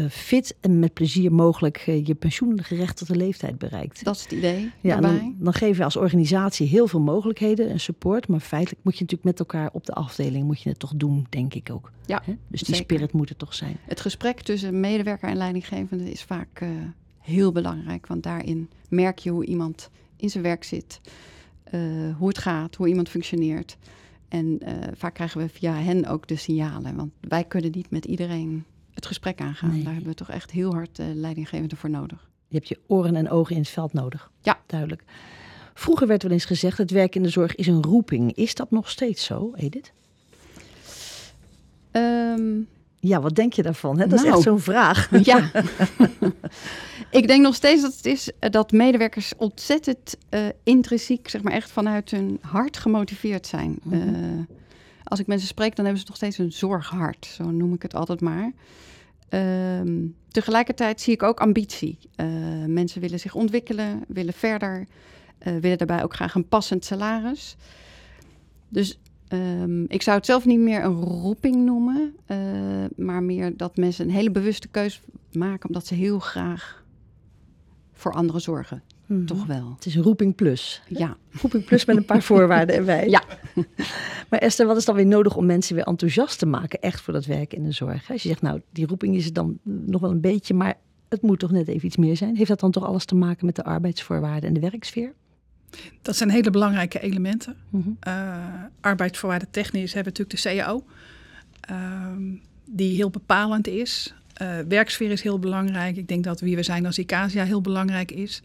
fit 0.10 0.55
en 0.60 0.79
met 0.79 0.93
plezier 0.93 1.31
mogelijk 1.31 1.88
uh, 1.88 2.05
je 2.05 2.15
pensioengerechtigde 2.15 3.15
leeftijd 3.15 3.58
bereikt. 3.58 4.03
Dat 4.03 4.15
is 4.15 4.22
het 4.22 4.31
idee. 4.31 4.72
Ja, 4.81 5.00
dan, 5.00 5.36
dan, 5.39 5.53
geven 5.53 5.77
we 5.77 5.84
als 5.84 5.96
organisatie 5.96 6.67
heel 6.67 6.88
veel 6.88 7.00
mogelijkheden 7.00 7.69
en 7.69 7.79
support. 7.79 8.27
Maar 8.27 8.39
feitelijk 8.39 8.84
moet 8.84 8.98
je 8.98 9.03
natuurlijk 9.03 9.29
met 9.29 9.39
elkaar 9.39 9.69
op 9.74 9.86
de 9.86 9.93
afdeling 9.93 10.46
moet 10.46 10.62
je 10.62 10.69
het 10.69 10.79
toch 10.79 10.93
doen, 10.96 11.25
denk 11.29 11.53
ik 11.53 11.69
ook. 11.72 11.91
Ja? 12.05 12.22
Dus 12.48 12.62
die 12.62 12.75
spirit 12.75 13.13
moet 13.13 13.29
er 13.29 13.36
toch 13.36 13.53
zijn. 13.53 13.77
Het 13.81 14.01
gesprek 14.01 14.41
tussen 14.41 14.79
medewerker 14.79 15.29
en 15.29 15.38
leidinggevende 15.38 16.12
is 16.12 16.24
vaak 16.24 16.62
uh, 16.62 16.69
heel 17.19 17.51
belangrijk. 17.51 18.08
Want 18.08 18.24
daarin 18.24 18.69
merk 18.89 19.19
je 19.19 19.29
hoe 19.29 19.46
iemand 19.46 19.89
in 20.15 20.29
zijn 20.29 20.43
werk 20.43 20.63
zit, 20.63 21.01
hoe 22.17 22.27
het 22.27 22.38
gaat, 22.38 22.75
hoe 22.75 22.88
iemand 22.88 23.10
functioneert. 23.10 23.77
En 24.27 24.60
vaak 24.98 25.13
krijgen 25.13 25.41
we 25.41 25.50
via 25.50 25.74
hen 25.74 26.05
ook 26.05 26.27
de 26.27 26.36
signalen. 26.36 26.96
Want 26.96 27.12
wij 27.19 27.43
kunnen 27.43 27.72
niet 27.72 27.89
met 27.89 28.05
iedereen 28.05 28.65
het 29.00 29.08
gesprek 29.08 29.41
aangaan. 29.41 29.84
Daar 29.84 29.94
hebben 29.94 30.12
we 30.12 30.18
toch 30.18 30.29
echt 30.29 30.51
heel 30.51 30.74
hard 30.74 31.00
uh, 31.00 31.06
leidinggevende 31.13 31.75
voor 31.75 31.89
nodig. 31.89 32.29
Je 32.48 32.56
hebt 32.56 32.68
je 32.68 32.79
oren 32.88 33.15
en 33.15 33.29
ogen 33.29 33.56
in 33.56 33.62
het 33.62 33.70
veld 33.70 33.94
nodig. 33.94 34.32
Ja. 34.41 34.60
Duidelijk. 34.65 35.03
Vroeger 35.74 36.08
werd 36.08 36.24
wel 36.24 36.32
eens 36.32 36.46
gezegd, 36.46 36.77
het 36.77 36.91
werk 36.91 37.15
in 37.15 37.24
de 37.24 37.29
zorg 37.29 37.56
is 37.56 37.68
een 37.68 37.84
roeping. 37.84 38.34
Is 38.34 38.56
dat 38.56 38.72
nog 38.72 38.89
steeds 38.89 39.25
zo, 39.25 39.53
Edith? 39.56 39.91
Um, 41.91 42.68
ja, 43.00 43.22
wat 43.22 43.36
denk 43.36 43.53
je 43.53 43.62
daarvan? 43.62 44.00
Hè? 44.00 44.08
Dat 44.08 44.20
nou, 44.20 44.27
is 44.27 44.34
echt 44.34 44.44
zo'n 44.44 44.60
vraag. 44.60 45.10
Ja. 45.24 45.51
ik 47.12 47.27
denk 47.27 47.41
nog 47.41 47.56
steeds 47.56 47.82
dat 47.82 47.96
het 47.96 48.06
is 48.06 48.32
eh, 48.39 48.50
dat 48.50 48.72
medewerkers 48.72 49.34
ontzettend 49.38 50.18
uh, 50.29 50.41
intrinsiek, 50.63 51.29
zeg 51.29 51.41
maar 51.41 51.53
echt 51.53 51.72
vanuit 51.72 52.12
hun 52.12 52.39
hart 52.41 52.77
gemotiveerd 52.77 53.48
zijn. 53.48 53.79
Mm 53.84 53.91
-hmm. 53.91 54.15
uh, 54.15 54.46
als 55.03 55.20
ik 55.20 55.27
mensen 55.27 55.48
spreek, 55.48 55.75
dan 55.75 55.86
hebben 55.86 56.01
ze 56.01 56.08
nog 56.08 56.18
steeds 56.18 56.38
een 56.38 56.51
zorghart. 56.51 57.25
Zo 57.25 57.44
noem 57.44 57.74
ik 57.74 57.82
het 57.82 57.96
altijd 57.96 58.22
maar. 58.22 58.51
Um, 59.29 60.15
tegelijkertijd 60.27 61.01
zie 61.01 61.13
ik 61.13 61.24
ook 61.24 61.39
ambitie. 61.39 61.98
Uh, 62.15 62.25
mensen 62.65 63.01
willen 63.01 63.19
zich 63.19 63.36
ontwikkelen, 63.36 64.03
willen 64.07 64.33
verder, 64.33 64.87
uh, 65.48 65.57
willen 65.57 65.77
daarbij 65.77 66.03
ook 66.03 66.13
graag 66.13 66.35
een 66.35 66.48
passend 66.48 66.85
salaris. 66.85 67.55
Dus 68.70 69.00
um, 69.29 69.85
ik 69.87 70.01
zou 70.01 70.18
het 70.18 70.25
zelf 70.25 70.46
niet 70.46 70.59
meer 70.59 70.83
een 70.83 71.01
roeping 71.01 71.55
noemen, 71.55 72.15
uh, 72.27 72.37
maar 72.96 73.24
meer 73.24 73.57
dat 73.57 73.77
mensen 73.77 74.05
een 74.05 74.13
hele 74.13 74.31
bewuste 74.31 74.68
keuze 74.68 75.00
maken 75.31 75.68
omdat 75.68 75.87
ze 75.87 75.94
heel 75.94 76.20
graag 76.20 76.83
voor 77.94 78.13
anderen 78.13 78.42
zorgen. 78.42 78.83
Mm 79.05 79.18
-hmm. 79.18 79.25
Toch 79.25 79.46
wel. 79.46 79.72
Het 79.75 79.85
is 79.85 79.96
een 79.96 80.03
roeping 80.03 80.35
plus. 80.35 80.81
Ja. 80.87 81.18
Roeping 81.42 81.65
plus 81.65 81.85
met 81.85 81.98
een 81.98 82.05
paar 82.05 82.24
voorwaarden 82.31 82.75
erbij. 82.75 83.09
Ja. 83.09 83.24
Maar 84.29 84.39
Esther, 84.39 84.65
wat 84.65 84.77
is 84.77 84.85
dan 84.85 84.95
weer 84.95 85.05
nodig 85.05 85.35
om 85.35 85.45
mensen 85.45 85.75
weer 85.75 85.83
enthousiast 85.83 86.39
te 86.39 86.45
maken, 86.45 86.79
echt 86.79 87.01
voor 87.01 87.13
dat 87.13 87.25
werk 87.25 87.53
in 87.53 87.63
de 87.63 87.72
zorg? 87.72 88.11
Als 88.11 88.22
je 88.24 88.27
zegt, 88.27 88.41
nou, 88.41 88.61
die 88.72 88.87
roeping 88.87 89.15
is 89.15 89.25
het 89.25 89.35
dan 89.35 89.59
nog 89.63 90.01
wel 90.01 90.11
een 90.11 90.22
beetje, 90.22 90.53
maar 90.53 90.77
het 91.09 91.22
moet 91.22 91.39
toch 91.39 91.51
net 91.51 91.67
even 91.67 91.85
iets 91.85 91.98
meer 91.98 92.17
zijn. 92.17 92.35
Heeft 92.35 92.50
dat 92.50 92.59
dan 92.59 92.72
toch 92.72 92.85
alles 92.85 93.05
te 93.05 93.15
maken 93.15 93.45
met 93.45 93.55
de 93.55 93.63
arbeidsvoorwaarden 93.63 94.48
en 94.48 94.53
de 94.53 94.59
werksfeer? 94.59 95.13
Dat 96.01 96.15
zijn 96.15 96.29
hele 96.29 96.50
belangrijke 96.50 97.00
elementen. 97.00 97.55
Mm 97.69 97.81
-hmm. 97.81 97.98
uh, 98.07 98.37
arbeidsvoorwaarden 98.81 99.51
technisch 99.51 99.93
hebben 99.93 100.13
natuurlijk 100.17 100.43
de 100.43 100.55
CAO, 100.57 100.83
uh, 101.72 102.35
die 102.65 102.95
heel 102.95 103.09
bepalend 103.09 103.67
is. 103.67 104.13
Uh, 104.41 104.57
werksfeer 104.67 105.11
is 105.11 105.22
heel 105.22 105.39
belangrijk. 105.39 105.98
Ik 105.98 106.07
denk 106.07 106.24
dat 106.24 106.39
wie 106.39 106.55
we 106.55 106.63
zijn 106.63 106.85
als 106.85 106.98
ICASIA 106.98 107.43
heel 107.43 107.61
belangrijk 107.61 108.11
is. 108.11 108.41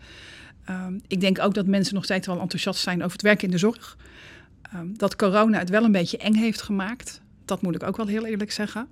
Um, 0.71 1.01
ik 1.07 1.21
denk 1.21 1.39
ook 1.39 1.55
dat 1.55 1.67
mensen 1.67 1.95
nog 1.95 2.05
steeds 2.05 2.27
wel 2.27 2.41
enthousiast 2.41 2.81
zijn 2.81 2.99
over 2.99 3.13
het 3.13 3.23
werk 3.23 3.43
in 3.43 3.51
de 3.51 3.59
zorg. 3.59 3.97
Um, 4.75 4.99
dat 4.99 5.17
corona 5.17 5.59
het 5.59 5.71
wel 5.71 5.85
een 5.85 5.93
beetje 5.93 6.19
eng 6.19 6.35
heeft 6.35 6.63
gemaakt. 6.63 7.21
Dat 7.45 7.63
moet 7.63 7.75
ik 7.75 7.83
ook 7.83 7.97
wel 7.97 8.07
heel 8.07 8.27
eerlijk 8.27 8.53
zeggen. 8.53 8.89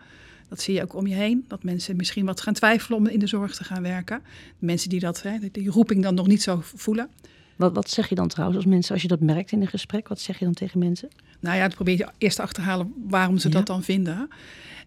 Dat 0.48 0.60
zie 0.60 0.74
je 0.74 0.82
ook 0.82 0.94
om 0.94 1.06
je 1.06 1.14
heen. 1.14 1.44
Dat 1.48 1.62
mensen 1.62 1.96
misschien 1.96 2.24
wat 2.24 2.40
gaan 2.40 2.54
twijfelen 2.54 2.98
om 2.98 3.06
in 3.06 3.18
de 3.18 3.26
zorg 3.26 3.54
te 3.54 3.64
gaan 3.64 3.82
werken. 3.82 4.22
Mensen 4.58 4.88
die 4.88 5.00
dat, 5.00 5.22
hè, 5.22 5.38
die 5.52 5.70
roeping 5.70 6.02
dan 6.02 6.14
nog 6.14 6.26
niet 6.26 6.42
zo 6.42 6.60
voelen. 6.62 7.08
Wat, 7.56 7.74
wat 7.74 7.90
zeg 7.90 8.08
je 8.08 8.14
dan 8.14 8.28
trouwens 8.28 8.58
als 8.58 8.68
mensen, 8.68 8.92
als 8.92 9.02
je 9.02 9.08
dat 9.08 9.20
merkt 9.20 9.52
in 9.52 9.60
een 9.60 9.68
gesprek? 9.68 10.08
Wat 10.08 10.20
zeg 10.20 10.38
je 10.38 10.44
dan 10.44 10.54
tegen 10.54 10.78
mensen? 10.78 11.08
Nou 11.40 11.56
ja, 11.56 11.62
het 11.62 11.74
probeer 11.74 11.96
je 11.96 12.08
eerst 12.18 12.36
te 12.36 12.42
achterhalen 12.42 12.92
waarom 13.08 13.38
ze 13.38 13.48
ja. 13.48 13.54
dat 13.54 13.66
dan 13.66 13.82
vinden. 13.82 14.28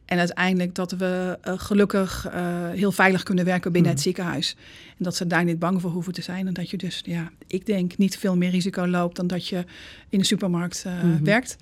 En 0.06 0.18
uiteindelijk 0.18 0.76
dat 0.76 0.92
we 0.92 1.40
uh, 1.48 1.54
gelukkig 1.58 2.28
uh, 2.28 2.70
heel 2.70 2.92
veilig 2.92 3.24
kunnen 3.24 3.46
werken 3.46 3.72
binnen 3.72 3.92
mm. 3.92 3.98
het 3.98 4.06
ziekenhuis. 4.06 4.56
En 4.98 5.04
dat 5.04 5.16
ze 5.16 5.28
daar 5.28 5.44
niet 5.44 5.60
bang 5.60 5.82
voor 5.82 5.92
hoeven 5.92 6.14
te 6.14 6.22
zijn. 6.22 6.48
En 6.48 6.54
dat 6.54 6.70
je 6.70 6.78
dus, 6.78 7.02
ja, 7.06 7.32
ik 7.48 7.66
denk, 7.66 7.98
niet 7.98 8.18
veel 8.18 8.36
meer 8.38 8.50
risico 8.50 8.88
loopt 8.88 9.16
dan 9.16 9.28
dat 9.28 9.48
je 9.48 9.66
in 10.10 10.20
de 10.20 10.26
supermarkt 10.26 10.84
uh, 10.88 10.94
mm 10.94 11.16
-hmm. 11.16 11.24
werkt. 11.24 11.58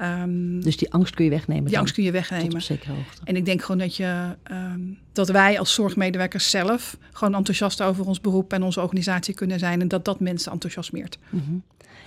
Um, 0.00 0.62
dus 0.62 0.76
die 0.76 0.92
angst 0.92 1.14
kun 1.14 1.24
je 1.24 1.30
wegnemen? 1.30 1.62
Die 1.62 1.72
dan, 1.72 1.80
angst 1.80 1.94
kun 1.94 2.04
je 2.04 2.10
wegnemen. 2.10 2.44
Tot 2.44 2.54
op 2.54 2.60
zekere 2.60 2.92
hoogte. 2.92 3.20
En 3.24 3.36
ik 3.36 3.44
denk 3.44 3.62
gewoon 3.62 3.78
dat, 3.78 3.96
je, 3.96 4.36
um, 4.50 4.98
dat 5.12 5.28
wij 5.28 5.58
als 5.58 5.74
zorgmedewerkers 5.74 6.50
zelf 6.50 6.96
gewoon 7.12 7.34
enthousiast 7.34 7.82
over 7.82 8.06
ons 8.06 8.20
beroep 8.20 8.52
en 8.52 8.62
onze 8.62 8.80
organisatie 8.80 9.34
kunnen 9.34 9.58
zijn. 9.58 9.80
En 9.80 9.88
dat 9.88 10.04
dat 10.04 10.20
mensen 10.20 10.52
enthousiasmeert. 10.52 11.18
Mm 11.30 11.42
-hmm. 11.46 11.62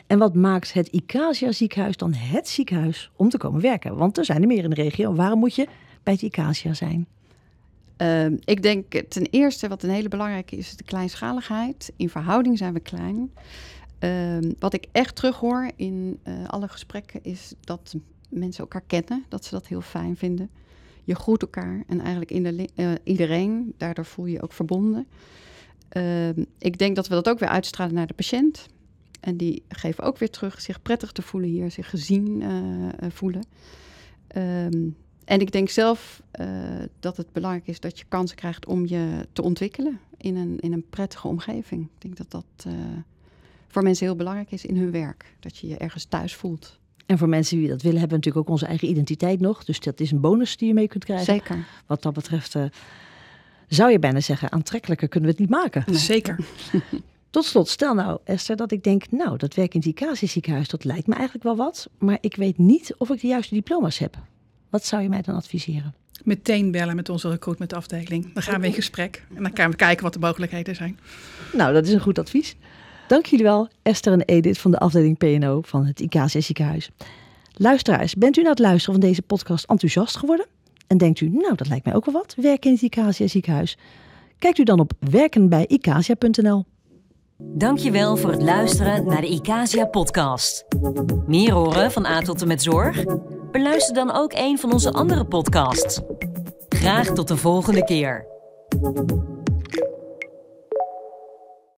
En 0.07 0.17
wat 0.17 0.35
maakt 0.35 0.73
het 0.73 0.87
Icasia 0.87 1.51
ziekenhuis 1.51 1.97
dan 1.97 2.13
het 2.13 2.47
ziekenhuis 2.47 3.11
om 3.15 3.29
te 3.29 3.37
komen 3.37 3.61
werken? 3.61 3.95
Want 3.95 4.17
er 4.17 4.25
zijn 4.25 4.41
er 4.41 4.47
meer 4.47 4.63
in 4.63 4.69
de 4.69 4.75
regio. 4.75 5.13
Waarom 5.13 5.39
moet 5.39 5.55
je 5.55 5.67
bij 6.03 6.13
het 6.13 6.21
Icasia 6.21 6.73
zijn? 6.73 7.07
Uh, 7.97 8.25
ik 8.25 8.61
denk 8.61 9.03
ten 9.09 9.27
eerste 9.29 9.67
wat 9.67 9.83
een 9.83 9.89
hele 9.89 10.09
belangrijke 10.09 10.55
is, 10.55 10.75
de 10.75 10.83
kleinschaligheid. 10.83 11.93
In 11.95 12.09
verhouding 12.09 12.57
zijn 12.57 12.73
we 12.73 12.79
klein. 12.79 13.31
Uh, 14.03 14.37
wat 14.59 14.73
ik 14.73 14.85
echt 14.91 15.15
terughoor 15.15 15.71
in 15.75 16.19
uh, 16.23 16.47
alle 16.47 16.67
gesprekken 16.67 17.19
is 17.23 17.53
dat 17.59 17.95
mensen 18.29 18.61
elkaar 18.61 18.83
kennen. 18.87 19.25
Dat 19.27 19.45
ze 19.45 19.51
dat 19.51 19.67
heel 19.67 19.81
fijn 19.81 20.17
vinden. 20.17 20.49
Je 21.03 21.15
groet 21.15 21.41
elkaar 21.41 21.83
en 21.87 21.99
eigenlijk 21.99 22.31
in 22.31 22.43
de, 22.43 22.69
uh, 22.75 22.91
iedereen. 23.03 23.73
Daardoor 23.77 24.05
voel 24.05 24.25
je 24.25 24.31
je 24.31 24.41
ook 24.41 24.53
verbonden. 24.53 25.07
Ehm, 25.89 26.43
ik 26.57 26.77
denk 26.77 26.95
dat 26.95 27.07
we 27.07 27.13
dat 27.13 27.29
ook 27.29 27.39
weer 27.39 27.49
uitstralen 27.49 27.93
naar 27.93 28.07
de 28.07 28.13
patiënt. 28.13 28.67
En 29.19 29.37
die 29.37 29.63
geven 29.69 30.03
ook 30.03 30.17
weer 30.17 30.29
terug 30.29 30.61
zich 30.61 30.81
prettig 30.81 31.11
te 31.11 31.21
voelen 31.21 31.49
hier, 31.49 31.71
zich 31.71 31.89
gezien 31.89 32.41
uh, 32.41 33.09
voelen. 33.09 33.43
Um, 34.35 34.95
en 35.25 35.39
ik 35.39 35.51
denk 35.51 35.69
zelf 35.69 36.21
dat 36.99 37.17
het 37.17 37.31
belangrijk 37.31 37.67
is 37.67 37.79
dat 37.79 37.99
je 37.99 38.05
kansen 38.07 38.37
krijgt 38.37 38.65
om 38.65 38.85
je 38.85 39.27
te 39.33 39.41
ontwikkelen 39.41 39.99
in 40.17 40.35
een, 40.35 40.59
in 40.59 40.73
een 40.73 40.85
prettige 40.89 41.27
omgeving. 41.27 41.83
Ik 41.83 42.01
denk 42.01 42.17
dat 42.17 42.31
dat 42.31 42.73
voor 43.71 43.83
mensen 43.83 44.05
heel 44.05 44.15
belangrijk 44.15 44.51
is 44.51 44.65
in 44.65 44.77
hun 44.77 44.91
werk. 44.91 45.35
Dat 45.39 45.57
je 45.57 45.67
je 45.67 45.77
ergens 45.77 46.05
thuis 46.05 46.35
voelt. 46.35 46.79
En 47.05 47.17
voor 47.17 47.29
mensen 47.29 47.57
die 47.57 47.67
dat 47.67 47.81
willen, 47.81 47.99
hebben 47.99 48.17
we 48.19 48.23
natuurlijk 48.25 48.47
ook 48.47 48.53
onze 48.53 48.65
eigen 48.65 48.89
identiteit 48.89 49.39
nog. 49.39 49.63
Dus 49.63 49.79
dat 49.79 49.99
is 49.99 50.11
een 50.11 50.19
bonus 50.19 50.57
die 50.57 50.67
je 50.67 50.73
mee 50.73 50.87
kunt 50.87 51.03
krijgen. 51.03 51.25
Zeker. 51.25 51.65
Wat 51.85 52.01
dat 52.01 52.13
betreft 52.13 52.55
uh, 52.55 52.63
zou 53.67 53.91
je 53.91 53.99
bijna 53.99 54.19
zeggen, 54.19 54.51
aantrekkelijker 54.51 55.07
kunnen 55.07 55.29
we 55.29 55.35
het 55.35 55.49
niet 55.49 55.59
maken. 55.59 55.83
Nee. 55.85 55.97
Zeker. 55.97 56.39
Tot 57.29 57.45
slot, 57.45 57.69
stel 57.69 57.93
nou 57.93 58.19
Esther 58.23 58.55
dat 58.55 58.71
ik 58.71 58.83
denk, 58.83 59.11
nou 59.11 59.37
dat 59.37 59.53
werk 59.53 59.73
in 59.73 59.79
het 59.79 59.89
Icacia 59.89 60.27
ziekenhuis, 60.27 60.67
dat 60.67 60.83
lijkt 60.83 61.07
me 61.07 61.13
eigenlijk 61.13 61.43
wel 61.43 61.55
wat. 61.55 61.89
Maar 61.97 62.17
ik 62.21 62.35
weet 62.35 62.57
niet 62.57 62.95
of 62.97 63.09
ik 63.09 63.21
de 63.21 63.27
juiste 63.27 63.53
diploma's 63.53 63.97
heb. 63.97 64.17
Wat 64.69 64.85
zou 64.85 65.01
je 65.01 65.09
mij 65.09 65.21
dan 65.21 65.35
adviseren? 65.35 65.93
Meteen 66.23 66.71
bellen 66.71 66.95
met 66.95 67.09
onze 67.09 67.29
recruitmentafdeling. 67.29 68.33
Dan 68.33 68.43
gaan 68.43 68.61
we 68.61 68.67
in 68.67 68.73
gesprek 68.83 69.25
en 69.35 69.43
dan 69.43 69.51
gaan 69.53 69.69
we 69.69 69.75
kijken 69.75 70.03
wat 70.03 70.13
de 70.13 70.19
mogelijkheden 70.19 70.75
zijn. 70.75 70.99
Nou, 71.53 71.73
dat 71.73 71.87
is 71.87 71.93
een 71.93 71.99
goed 71.99 72.19
advies. 72.19 72.55
Dank 73.11 73.25
jullie 73.25 73.45
wel, 73.45 73.67
Esther 73.81 74.13
en 74.13 74.21
Edith 74.21 74.57
van 74.57 74.71
de 74.71 74.77
afdeling 74.77 75.17
PNO 75.17 75.61
van 75.61 75.85
het 75.85 75.99
Icacia 75.99 76.41
ziekenhuis. 76.41 76.89
Luisteraars, 77.53 78.15
bent 78.15 78.37
u 78.37 78.41
na 78.41 78.49
het 78.49 78.59
luisteren 78.59 78.99
van 78.99 79.09
deze 79.09 79.21
podcast 79.21 79.65
enthousiast 79.65 80.17
geworden? 80.17 80.45
En 80.87 80.97
denkt 80.97 81.21
u, 81.21 81.29
nou 81.29 81.55
dat 81.55 81.67
lijkt 81.67 81.85
mij 81.85 81.95
ook 81.95 82.05
wel 82.05 82.13
wat, 82.13 82.35
werken 82.37 82.69
in 82.69 82.75
het 82.75 82.81
Icacia 82.81 83.27
ziekenhuis? 83.27 83.77
Kijkt 84.39 84.57
u 84.57 84.63
dan 84.63 84.79
op 84.79 84.91
werkenbijicacia.nl. 84.99 86.65
Dankjewel 87.37 88.17
voor 88.17 88.31
het 88.31 88.41
luisteren 88.41 89.05
naar 89.05 89.21
de 89.21 89.29
Icasia 89.29 89.85
podcast. 89.85 90.65
Meer 91.27 91.51
horen 91.51 91.91
van 91.91 92.05
A 92.05 92.21
tot 92.21 92.41
en 92.41 92.47
met 92.47 92.61
zorg? 92.61 93.03
Beluister 93.51 93.93
dan 93.93 94.11
ook 94.11 94.33
een 94.35 94.57
van 94.57 94.73
onze 94.73 94.91
andere 94.91 95.25
podcasts. 95.25 96.01
Graag 96.69 97.07
tot 97.07 97.27
de 97.27 97.37
volgende 97.37 97.83
keer. 97.83 98.25